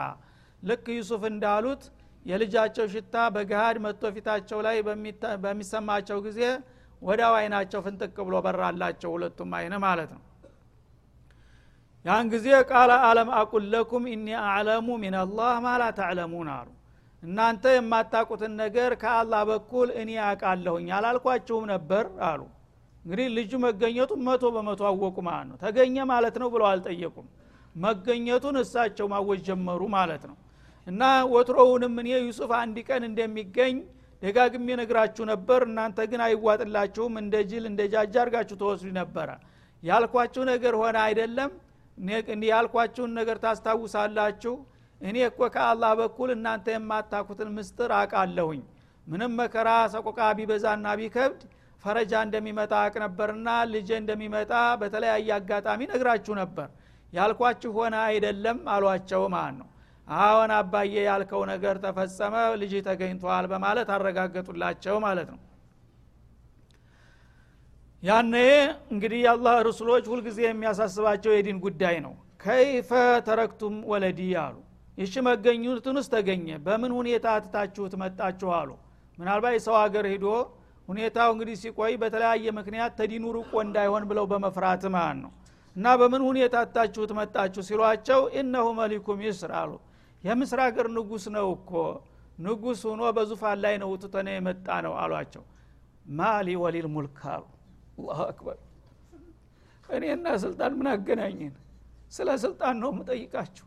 ልክ 0.62 0.86
ዩሱፍ 0.96 1.24
እንዳሉት 1.30 1.82
የልጃቸው 2.26 2.86
ሽታ 2.94 3.16
በገሃድ 3.34 3.78
መጥቶ 3.84 4.12
ፊታቸው 4.16 4.60
ላይ 4.66 4.76
በሚሰማቸው 5.44 6.20
ጊዜ 6.26 6.40
ወዳው 7.02 7.34
አይናቸው 7.40 7.80
ፍንጥቅ 7.86 8.16
ብሎ 8.28 8.36
በራላቸው 8.46 9.10
ሁለቱም 9.16 9.52
አይነ 9.58 9.74
ማለት 9.86 10.12
ነው 10.16 10.22
ያን 12.04 12.26
ጊዜ 12.32 12.46
ቃለ 12.70 12.92
አለም 13.06 13.28
አቁል 13.38 13.66
ለኩም 13.72 14.04
ኢኒ 14.10 14.26
አዕለሙ 14.44 14.88
ሚንላህ 15.02 15.54
ማላ 15.64 15.82
ተዕለሙን 15.98 16.48
አሉ። 16.54 16.68
እናንተ 17.22 17.64
የማታቁትን 17.74 18.52
ነገር 18.60 18.90
ከአላህ 19.02 19.42
በኩል 19.50 19.88
እኔ 20.00 20.10
አውቃለሁኝ 20.24 20.88
አላልኳችሁም 20.96 21.64
ነበር 21.72 22.04
አሉ። 22.28 22.40
እንግዲህ 23.04 23.26
ልጁ 23.36 23.52
መገኘቱ 23.64 24.12
መቶ 24.26 24.44
በመቶ 24.54 24.82
አወቁ 24.90 25.16
ማለት 25.28 25.46
ነው። 25.50 25.56
ተገኘ 25.64 25.96
ማለት 26.12 26.36
ነው 26.42 26.48
ብለው 26.54 26.66
አልጠየቁም። 26.72 27.26
መገኘቱን 27.76 28.56
እሳቸው 28.62 29.06
ማወጅ 29.12 29.40
ጀመሩ 29.48 29.82
ማለት 29.96 30.22
ነው። 30.30 30.36
እና 30.86 31.02
ወትሮውንም 31.32 31.94
እኔ 32.02 32.08
ዩሱፍ 32.22 32.50
አንድ 32.60 32.76
ቀን 32.88 33.02
እንደሚገኝ 33.10 33.76
ደጋግሜ 34.22 34.66
ነግራችሁ 34.80 35.24
ነበር። 35.32 35.60
እናንተ 35.68 35.98
ግን 36.10 36.20
አይዋጥላችሁም። 36.26 37.14
እንደ 37.22 37.34
ጅል 37.50 37.64
እንደ 37.70 37.82
ጃጃ 37.92 38.14
አርጋችሁ 38.22 38.56
ተወስዱ 38.62 38.90
ነበረ። 39.00 39.28
ያልኳችሁ 39.82 40.42
ነገር 40.52 40.74
ሆነ 40.82 40.96
አይደለም 41.06 41.50
ያልኳችሁን 42.48 43.12
ነገር 43.18 43.36
ታስታውሳላችሁ? 43.44 44.54
እኔ 45.00 45.16
እኮ 45.28 45.40
ከአላህ 45.54 45.92
በኩል 46.00 46.28
እናንተ 46.34 46.66
የማታኩትን 46.74 47.48
ምስጥር 47.56 47.90
አቃለሁኝ 47.98 48.60
ምንም 49.06 49.32
መከራ 49.40 49.68
ሰቆቃ 49.94 50.20
ቢበዛና 50.38 50.86
ቢከብድ 51.00 51.40
ፈረጃ 51.84 52.12
እንደሚመጣ 52.26 52.72
አቅ 52.82 52.94
ነበርና 53.02 53.48
ልጄ 53.72 53.90
እንደሚመጣ 54.02 54.52
በተለያየ 54.80 55.30
አጋጣሚ 55.38 55.80
ነግራችሁ 55.90 56.34
ነበር። 56.40 56.68
ያልኳችሁ 57.12 57.70
ሆነ 57.78 57.94
አይደለም 58.06 58.58
አሏቸው 58.74 59.22
ማለት 59.34 59.56
ነው። 59.60 59.68
አሁን 60.08 60.50
አባዬ 60.56 60.94
ያልከው 61.08 61.42
ነገር 61.52 61.76
ተፈጸመ 61.84 62.34
ልጅ 62.62 62.72
ተገኝቷል 62.88 63.44
በማለት 63.52 63.90
አረጋገጡላቸው 63.94 64.96
ማለት 65.06 65.28
ነው 65.34 65.40
ያነ 68.04 68.34
እንግዲህ 68.92 69.18
የአላህ 69.22 69.54
ርሱሎች 69.66 70.04
ሁልጊዜ 70.12 70.38
የሚያሳስባቸው 70.44 71.32
የዲን 71.34 71.58
ጉዳይ 71.64 71.96
ነው። 72.04 72.12
ከይፈ 72.42 72.90
ተረክቱም 73.26 73.76
ወለዲ 73.90 74.20
አሉ። 74.42 74.56
ይሽ 74.98 75.14
መገኙትንስ 75.28 76.06
ተገኘ። 76.12 76.48
በምን 76.66 76.92
ሁኔታ 76.98 77.26
ትታችሁት 77.44 77.94
መጣችሁ 78.02 78.50
አሉ። 78.58 78.70
ምናልባት 79.18 79.54
የሰው 79.56 79.76
ሀገር 79.82 80.06
ሂዶ 80.12 80.26
ሁኔታው 80.88 81.30
እንግዲህ 81.34 81.56
ሲቆይ 81.62 81.92
በተለያየ 82.02 82.52
ምክንያት 82.58 82.92
ተዲኑ 82.98 83.24
ርቆ 83.36 83.52
እንዳይሆን 83.64 84.04
ብለው 84.10 84.26
በመፍራት 84.32 84.84
ማለት 84.96 85.18
ነው። 85.22 85.32
እና 85.76 85.86
በምን 86.00 86.22
ሁኔታ 86.28 86.56
ትታችሁት 86.68 87.12
መጣችሁ 87.20 87.62
ሲሏቸው 87.68 88.20
እነሁ 88.40 88.66
መሊኩ 88.80 89.06
ሚስር 89.20 89.52
አሉ። 89.60 89.72
የምስር 90.24 90.60
ሀገር 90.66 90.86
ንጉስ 90.96 91.24
ነው 91.36 91.48
እኮ። 91.56 91.72
ንጉስ 92.38 92.80
ሆኖ 92.88 93.02
በዙፋን 93.16 93.58
ላይ 93.64 93.74
ነው 93.82 93.90
ውጥተነ 93.94 94.28
የመጣ 94.36 94.68
ነው 94.86 94.94
አሏቸው። 95.02 95.44
ما 96.12 96.56
لي 96.62 96.86
وللملك 96.94 97.20
አሉ 97.34 97.42
الله 97.98 98.20
أكبر። 98.24 98.58
እኔና 99.88 100.26
ስልጣን 100.42 100.72
ምን 100.78 100.88
አገናኝን 100.92 101.54
ስለ 102.12 102.28
ስልጣን 102.44 102.76
ነው 102.82 102.90
የምጠይቃችሁ። 102.92 103.66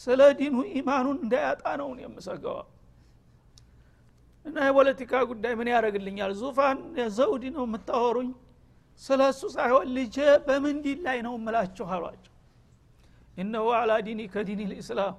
ስለ 0.00 0.20
ዲኑ 0.38 0.56
ኢማኑን 0.78 1.18
እንዳያጣ 1.24 1.64
ነው 1.80 1.88
የምሰጋው 2.02 2.56
እና 4.46 4.56
የፖለቲካ 4.66 5.12
ጉዳይ 5.30 5.52
ምን 5.58 5.68
ያደረግልኛል 5.72 6.32
ዙፋን 6.40 6.78
ዘውድ 7.16 7.44
ነው 7.56 7.64
የምታወሩኝ? 7.66 8.30
ስለ 9.02 9.20
እሱ 9.32 9.42
ሳይሆን 9.54 9.86
ልጄ 9.96 10.16
በምን 10.46 10.76
ላይ 11.06 11.18
ነው 11.26 11.34
እምላችሁ 11.38 11.86
አሏቸው። 11.94 12.28
إنه 13.36 13.66
على 13.78 13.92
دينك 14.06 14.20
دين 14.32 14.62
الإسلام። 14.72 15.14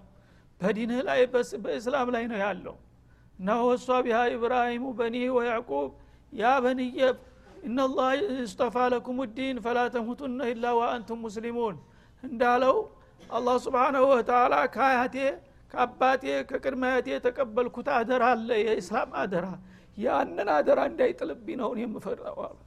በዲንህ 0.62 1.00
ላይ 1.08 1.22
በእስላም 1.64 2.10
ላይ 2.16 2.26
ነው 2.32 2.38
ያለው። 2.44 2.76
እና 3.40 3.56
ወሷ 3.68 3.88
ቢሃ 4.06 4.20
ኢብራሂሙ 4.36 4.86
በኒ 5.00 5.16
ወያዕቁብ 5.38 5.90
ያ 6.34 6.52
በንየ 6.64 7.00
እናላህ 7.64 8.10
እስጠፋ 8.44 8.76
ለኩም 8.94 9.20
ዲን 9.36 9.58
ፈላ 9.66 9.80
ተሙቱነ 9.94 10.40
ኢላ 10.52 10.66
ወአንቱም 10.80 11.20
ሙስሊሙን 11.26 11.76
እንዳለው 12.24 12.78
አላህ 13.30 13.56
ስብሓናሁ 13.66 14.04
ወተላ 14.12 14.56
ከአያቴ 14.74 15.16
ከአባቴ 15.72 16.24
ከቅድመ 16.50 16.84
አያቴ 16.90 17.08
የተቀበልኩት 17.14 17.88
አደራ 17.96 18.24
አለ። 18.34 18.50
የእስላም 18.64 19.12
አደራ። 19.22 19.48
ያንን 19.98 20.50
አደራ 20.56 20.80
እንዳይጥልብኝ 20.90 21.56
ነው 21.62 21.72
የምፈራው 21.82 22.38
አሉ። 22.46 22.58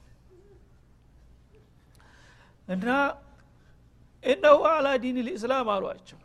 እና 2.68 2.86
እነሁ 4.24 4.60
አላ 4.70 4.88
ዲን 5.02 5.18
ልእስላም 5.26 5.68
አሏቸው። 5.74 6.20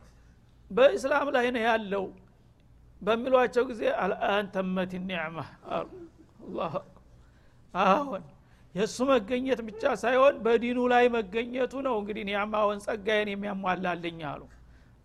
በእስላም 0.71 1.27
ላይ 1.35 1.47
ነው 1.55 1.63
ያለው 1.67 2.05
በሚሏቸው 3.01 3.63
ጊዜ 3.69 3.83
አልአን 4.01 4.45
ተመት 4.55 4.91
ኒዕማ 5.05 5.37
አሉ። 5.75 5.89
አላሁ 6.43 6.73
አሁን 7.73 8.23
የእሱ 8.75 8.97
መገኘት 9.09 9.59
ብቻ 9.67 9.83
ሳይሆን 10.01 10.35
በዲኑ 10.43 10.79
ላይ 10.91 11.05
መገኘቱ 11.15 11.73
ነው 11.87 11.95
እንግዲህ 12.01 12.23
ኒዕማውን 12.29 12.79
ጸጋዬን 12.85 13.29
የሚያሟላልኝ 13.33 14.19
አሉ። 14.31 14.41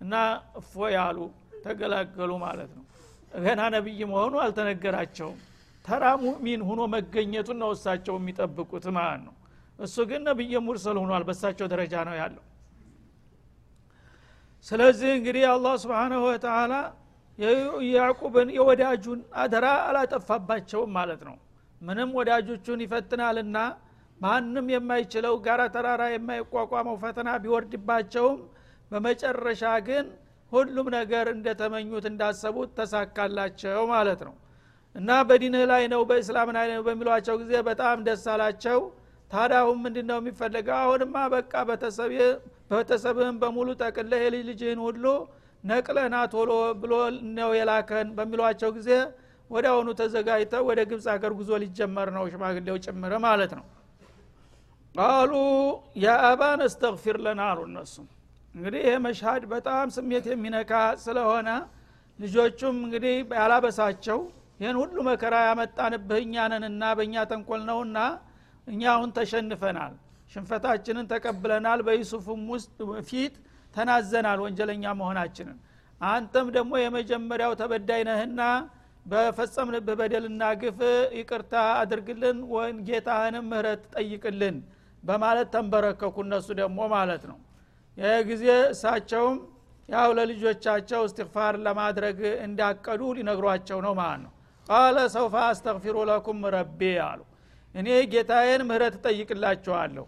እና 0.00 0.14
እፎ 0.60 0.72
ያሉ 0.94 1.18
ተገላገሉ 1.64 2.32
ማለት 2.44 2.70
ነው። 2.76 2.84
ገና 3.38 3.60
ነቢይ 3.74 4.00
መሆኑ 4.10 4.34
አልተነገራቸውም። 4.44 5.38
ተራ 5.84 6.04
ሙእሚን 6.22 6.60
ሁኖ 6.68 6.80
መገኘቱን 6.94 7.58
ነው 7.62 7.70
እሳቸው 7.74 8.14
የሚጠብቁት 8.20 8.86
ማለት 8.96 9.20
ነው። 9.26 9.34
እሱ 9.78 9.96
ግን 10.10 10.22
ነቢየ 10.28 10.60
ሙርሰል 10.66 10.96
ሆኗል 11.02 11.24
በሳቸው 11.28 11.66
ደረጃ 11.72 11.94
ነው 12.08 12.14
ያለው። 12.20 12.44
ስለዚህ 14.66 15.10
እንግዲህ 15.18 15.44
አላህ 15.50 15.74
ስብሓናሁ 15.82 16.22
ወተላ 16.28 16.72
ያዕቁብን 17.90 18.48
የወዳጁን 18.56 19.20
አደራ 19.36 19.66
አላጠፋባቸውም 19.88 20.90
ማለት 20.98 21.20
ነው 21.28 21.36
ምንም 21.80 22.10
ወዳጆቹን 22.18 22.80
ይፈትናልና 22.84 23.58
ማንም 24.20 24.66
የማይችለው 24.72 25.34
ጋራ 25.46 25.62
ተራራ 25.74 26.02
የማይቋቋመው 26.12 26.96
ፈተና 27.02 27.30
ቢወርድባቸውም 27.42 28.38
በመጨረሻ 28.90 29.64
ግን 29.88 30.06
ሁሉም 30.52 30.86
ነገር 30.96 31.26
እንደተመኙት 31.34 32.04
እንዳሰቡት 32.10 32.70
ተሳካላቸው 32.78 33.80
ማለት 33.92 34.20
ነው። 34.28 34.34
እና 34.94 35.10
በዲንህ 35.28 35.64
ላይ 35.70 35.82
ነው 35.92 36.02
በእስላም 36.10 36.50
ላይ 36.56 36.66
ነው 36.72 36.82
በሚሏቸው 36.86 37.34
ጊዜ 37.42 37.52
በጣም 37.68 37.96
ደስ 38.06 38.24
አላቸው። 38.34 38.78
አሁን 39.58 39.78
ምንድን 39.84 40.06
ነው 40.10 40.18
የሚፈለገው? 40.20 40.76
አሁንማ 40.82 41.16
በቃ 41.32 41.52
ቤተሰብህን 42.72 43.36
በሙሉ 43.42 43.68
ጠቅለህ 43.82 44.20
የልጅ 44.24 44.44
ልጅህን 44.50 44.80
ሁሉ 44.86 45.04
ነቅለህና 45.64 46.16
ቶሎ 46.32 46.50
ብሎ 46.82 46.92
ነው 47.38 47.50
የላከን 47.58 48.08
በሚሏቸው 48.18 48.70
ጊዜ 48.76 48.90
ወደ 49.50 49.66
አሁኑ 49.72 49.88
ተዘጋጅተው 49.98 50.62
ወደ 50.68 50.80
ግብፅ 50.90 51.06
ሀገር 51.12 51.32
ጉዞ 51.38 51.50
ሊጀመር 51.62 52.08
ነው 52.16 52.24
ሽማግሌው 52.32 52.76
ጭምር 52.84 53.12
ማለት 53.26 53.52
ነው። 53.58 53.64
ቃሉ 54.94 55.32
የአባን 56.02 56.60
እስተግፊር 56.66 57.16
ለና 57.24 57.40
አሉ 57.50 57.60
እነሱም 57.68 58.06
እንግዲህ 58.54 58.80
ይሄ 58.84 58.94
መሻድ 59.06 59.42
በጣም 59.50 59.86
ስሜት 59.96 60.26
የሚነካ 60.30 60.72
ስለሆነ 61.02 61.48
ልጆቹም 62.18 62.76
እንግዲህ 62.84 63.14
ያላበሳቸው 63.38 64.18
ይህን 64.60 64.76
ሁሉ 64.80 64.96
መከራ 65.08 65.34
ያመጣንብህ 65.48 66.20
እኛንንና 66.24 66.82
በእኛ 66.98 67.24
ተንኮል 67.32 67.62
ነውና 67.68 67.98
እኛ 68.66 68.82
አሁን 68.94 69.10
ተሸንፈናል። 69.16 69.92
ሽንፈታችንን 70.32 71.06
ተቀብለናል። 71.10 71.80
በዩሱፍም 71.86 72.42
ውስጥ 72.54 72.70
ፊት 73.08 73.34
ተናዘናል 73.74 74.38
ወንጀለኛ 74.44 74.84
መሆናችንን። 75.00 75.58
አንተም 76.00 76.46
ደግሞ 76.56 76.72
የመጀመሪያው 76.80 77.52
ተበዳይ 77.60 78.02
ነህና 78.08 78.40
በፈጸምንብህ 79.06 79.96
በደልና 80.00 80.42
ግፍ 80.60 80.78
ይቅርታ 81.18 81.52
አድርግልን 81.80 82.38
ወይን 82.52 82.78
ጌታህንም 82.88 83.44
ምህረት 83.50 83.82
ጠይቅልን 83.94 84.56
በማለት 85.02 85.48
ተንበረከኩ 85.54 86.16
እነሱ 86.24 86.48
ደግሞ 86.60 86.78
ማለት 86.94 87.22
ነው። 87.30 87.38
ይህ 87.98 88.16
ጊዜ 88.30 88.44
እሳቸውም 88.72 89.36
ያው 89.88 90.08
ለልጆቻቸው 90.18 91.02
እስትግፋር 91.08 91.54
ለማድረግ 91.66 92.18
እንዳቀዱ 92.46 93.02
ሊነግሯቸው 93.18 93.78
ነው 93.86 93.92
ማለት 94.00 94.20
ነው። 94.24 94.32
ቃለ 94.66 94.96
ሰውፋ 95.14 95.34
አስተግፊሩ 95.50 95.96
ለኩም 96.08 96.40
ረቤ 96.54 96.80
አሉ። 97.06 97.20
እኔ 97.74 97.88
ጌታዬን 98.12 98.62
ምህረት 98.68 98.94
እጠይቅላችኋለሁ። 98.98 100.06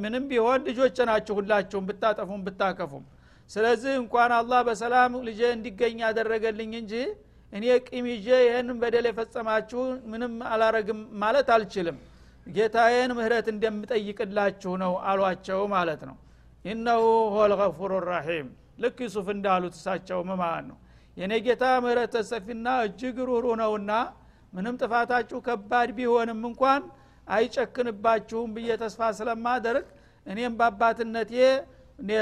ምንም 0.00 0.24
ቢሆን 0.30 0.60
ልጆች 0.68 0.96
ናችሁ 1.08 1.34
ሁላችሁም 1.38 1.86
ብታጠፉም 1.88 2.42
ብታከፉም። 2.46 3.04
ስለዚህ 3.50 3.92
እንኳን 4.02 4.30
አላህ 4.36 4.60
በሰላም 4.68 5.12
ልጄ 5.26 5.40
እንዲገኝ 5.56 5.96
ያደረገልኝ 6.04 6.72
እንጂ 6.80 6.92
እኔ 7.56 7.64
ቂም 7.86 8.06
ይዤ 8.12 8.28
ይህንን 8.42 8.76
በደል 8.82 9.06
የፈጸማችሁ 9.10 9.80
ምንም 10.12 10.32
አላረግም 10.52 11.00
ማለት 11.22 11.48
አልችልም። 11.54 11.98
ጌታዬን 12.46 13.12
ምህረት 13.18 13.46
እንደምጠይቅላችሁ 13.52 14.72
ነው 14.82 14.92
አሏቸው 15.10 15.60
ማለት 15.74 16.02
ነው። 16.08 16.16
ኢነሁ 16.64 17.04
ሆል 17.34 17.52
ራሒም 18.08 18.48
ልክ 18.78 18.98
ዩሱፍ 19.04 19.28
እንዳሉት 19.34 19.74
እሳቸውም 19.78 20.30
ማለት 20.36 20.64
ነው? 20.70 20.76
የእኔ 21.16 21.32
ጌታ 21.46 21.64
ምህረት 21.84 22.14
ሰፊና 22.30 22.66
እጅግ 22.86 23.16
ሩህሩ 23.28 23.46
ነውና 23.60 23.92
ምንም 24.52 24.74
ጥፋታችሁ 24.82 25.38
ከባድ 25.46 25.88
ቢሆንም 25.96 26.40
እንኳን 26.48 26.82
አይጨክንባችሁም 27.26 28.50
ብዬ 28.56 28.68
ተስፋ 28.82 29.00
ስለማደርግ 29.18 29.86
እኔም 30.26 30.52
በአባትነቴ 30.58 31.32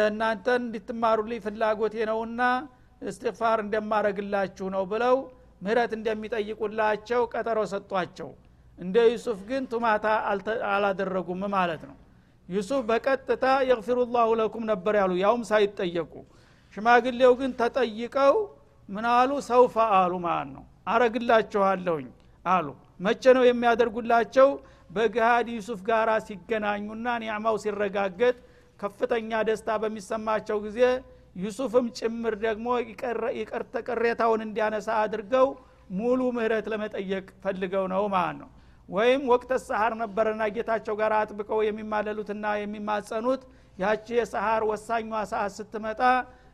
እናንተን 0.05 0.61
እንድትማሩልኝ 0.67 1.41
ፍላጎቴ 1.47 1.95
ነውና 2.11 2.41
እስትፋር 3.05 3.59
እንደማረግላችሁ 3.65 4.67
ነው 4.75 4.85
ብለው 4.93 5.17
ምህረት 5.65 5.93
እንደሚጠይቁላቸው 5.99 7.23
ቀጠሮ 7.33 7.59
ሰጧቸው። 7.73 8.31
እንደ 8.79 8.97
ዩሱፍ 9.13 9.39
ግን 9.49 9.63
ቱማታ 9.73 10.07
አላደረጉም 10.73 11.43
ማለት 11.55 11.83
ነው። 11.91 11.97
ዩሱፍ 12.49 12.83
በቀጥታ 12.89 13.45
የግፊሩ 13.69 13.99
ላሁ 14.15 14.31
ለኩም 14.41 14.65
ነበር 14.73 14.95
ያሉ 15.01 15.13
ያውም 15.23 15.43
ሳይጠየቁ። 15.51 16.13
ሽማግሌው 16.75 17.33
ግን 17.41 17.51
ተጠይቀው 17.61 18.35
ምን 18.89 19.05
አሉ? 19.13 19.31
ሰውፈ 19.49 19.77
አሉ 19.99 20.13
ማለት 20.27 20.51
ነው። 20.57 20.65
አረግላችኋለሁኝ 20.93 22.09
አሉ። 22.45 22.67
መቼ 23.01 23.23
ነው 23.37 23.45
የሚያደርጉላቸው? 23.49 24.49
በገሃድ 24.91 25.47
ዩሱፍ 25.55 25.81
ጋር 25.89 26.09
ሲገናኙና 26.27 27.07
ኒዕማው 27.23 27.57
ሲረጋገጥ 27.63 28.35
ከፍተኛ 28.81 29.31
ደስታ 29.49 29.69
በሚሰማቸው 29.83 30.59
ጊዜ 30.67 30.81
ዩሱፍም 31.37 31.87
ጭምር 31.99 32.35
ደግሞ 32.43 32.67
ቅሬታውን 33.89 34.43
እንዲያነሳ 34.47 34.89
አድርገው 35.03 35.49
ሙሉ 35.91 36.21
ምህረት 36.37 36.67
ለመጠየቅ 36.73 37.27
ፈልገው 37.45 37.85
ነው 37.93 38.05
ማለት 38.15 38.37
ነው። 38.43 38.51
ወይም 38.89 39.23
ወቅተ 39.33 39.53
ሰሐር 39.67 39.93
ነበረና 40.01 40.43
ጌታቸው 40.57 40.95
ጋር 41.01 41.13
አጥብቀው 41.19 41.61
የሚማለሉትና 41.67 42.47
የሚማጸኑት 42.61 43.43
ያቺ 43.79 44.07
የሰሐር 44.19 44.63
ወሳኟ 44.71 45.11
ሰዓት 45.33 45.53
ስትመጣ 45.59 46.01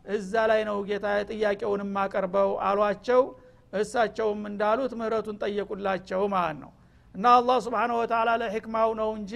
እዛ 0.08 0.32
ላይ 0.50 0.60
ነው 0.68 0.76
ጌታ 0.88 1.06
ጥያቄውን 1.30 1.82
የማቀርበው 1.84 2.50
አሏቸው። 2.68 3.22
እሳቸውም 3.80 4.40
እንዳሉት 4.50 4.92
ምህረቱን 5.00 5.36
ጠየቁላቸው 5.42 6.22
ማለት 6.34 6.58
ነው። 6.62 6.70
እና 7.14 7.26
አላህ 7.38 7.58
ስብሓን 7.66 7.92
ወተላ 7.98 8.30
ለሕክማው 8.42 8.90
ነው 9.00 9.10
እንጂ 9.18 9.32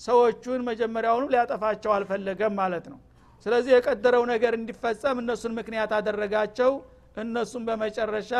ሰዎቹን 0.00 0.60
መጀመሪያውኑ 0.68 1.24
ሊያጠፋቸው 1.32 1.92
አልፈለገም 1.96 2.54
ማለት 2.60 2.86
ነው 2.92 2.98
ስለዚህ 3.46 3.72
የቀደረው 3.74 4.22
ነገር 4.32 4.52
እንዲፈጸም 4.58 5.20
እነሱን 5.22 5.52
ምክንያት 5.58 5.90
አደረጋቸው። 5.98 6.72
እነሱም 7.22 7.62
በመጨረሻ 7.68 8.32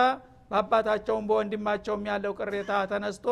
በአባታቸውም 0.50 1.24
በወንድማቸውም 1.28 2.04
ያለው 2.10 2.32
ቅሬታ 2.40 2.70
ተነስቶ 2.92 3.26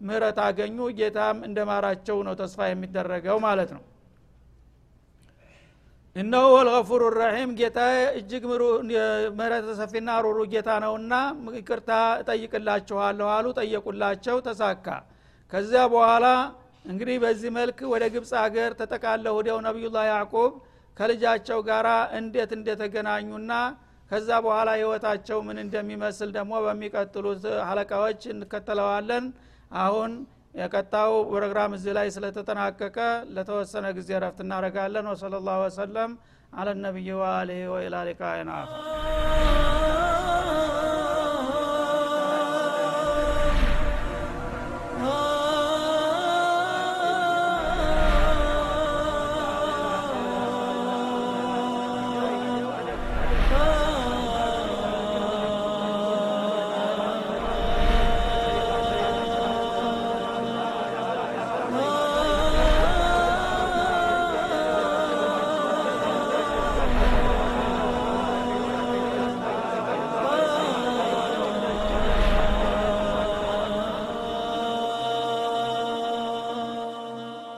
ምህረት 0.00 0.38
አገኙ። 0.44 0.78
ጌታም 0.98 1.36
እንደማራቸው 1.48 2.18
ነው 2.26 2.34
ተስፋ 2.40 2.68
የሚደረገው 2.70 3.38
ማለት 3.46 3.70
ነው። 3.76 3.82
እነሆ 6.16 6.44
ወልገፉሩ 6.54 7.02
ረሒም 7.16 7.50
ጌታ 7.58 7.78
እጅግ 8.18 8.44
ምህረት 9.38 9.66
ሰፊና 9.80 10.10
ሩሩ 10.26 10.38
ጌታ 10.52 10.70
ነውና 10.84 11.14
ይቅርታ 11.58 11.90
እጠይቅላችኋለሁ 12.20 13.28
አሉ። 13.34 13.46
ጠየቁላቸው 13.58 14.36
ተሳካ። 14.46 14.86
ከዚያ 15.52 15.82
በኋላ 15.92 16.26
እንግዲህ 16.84 17.16
በዚህ 17.24 17.50
መልክ 17.58 17.78
ወደ 17.92 18.04
ግብፅ 18.14 18.32
ሀገር 18.42 18.70
ተጠቃለ 18.80 19.26
ወዲያው 19.36 19.58
ነቢዩላህ 19.66 20.04
ያዕቁብ 20.10 20.52
ከልጃቸው 20.96 21.58
ጋር 21.68 21.86
እንዴት 22.18 22.52
እንደተገናኙና 22.58 23.52
ከዛ 24.10 24.28
በኋላ 24.44 24.68
ህይወታቸው 24.78 25.38
ምን 25.46 25.58
እንደሚመስል 25.64 26.30
ደግሞ 26.36 26.52
በሚቀጥሉት 26.66 27.44
ሀለቃዎች 27.68 28.22
እንከተለዋለን። 28.34 29.24
አሁን 29.82 30.12
የቀጣው 30.60 31.12
ፕሮግራም 31.32 31.72
እዚህ 31.78 31.94
ላይ 31.98 32.08
ስለተጠናቀቀ 32.16 32.98
ለተወሰነ 33.36 33.86
ጊዜ 33.98 34.10
ረፍት 34.24 34.40
እናደረጋለን 34.44 35.08
ወሰለ 35.12 35.42
ላሁ 35.48 35.60
ወሰለም 35.66 36.12
አለ 36.54 36.68
ነቢይ 36.84 37.10
አኸር 38.54 39.65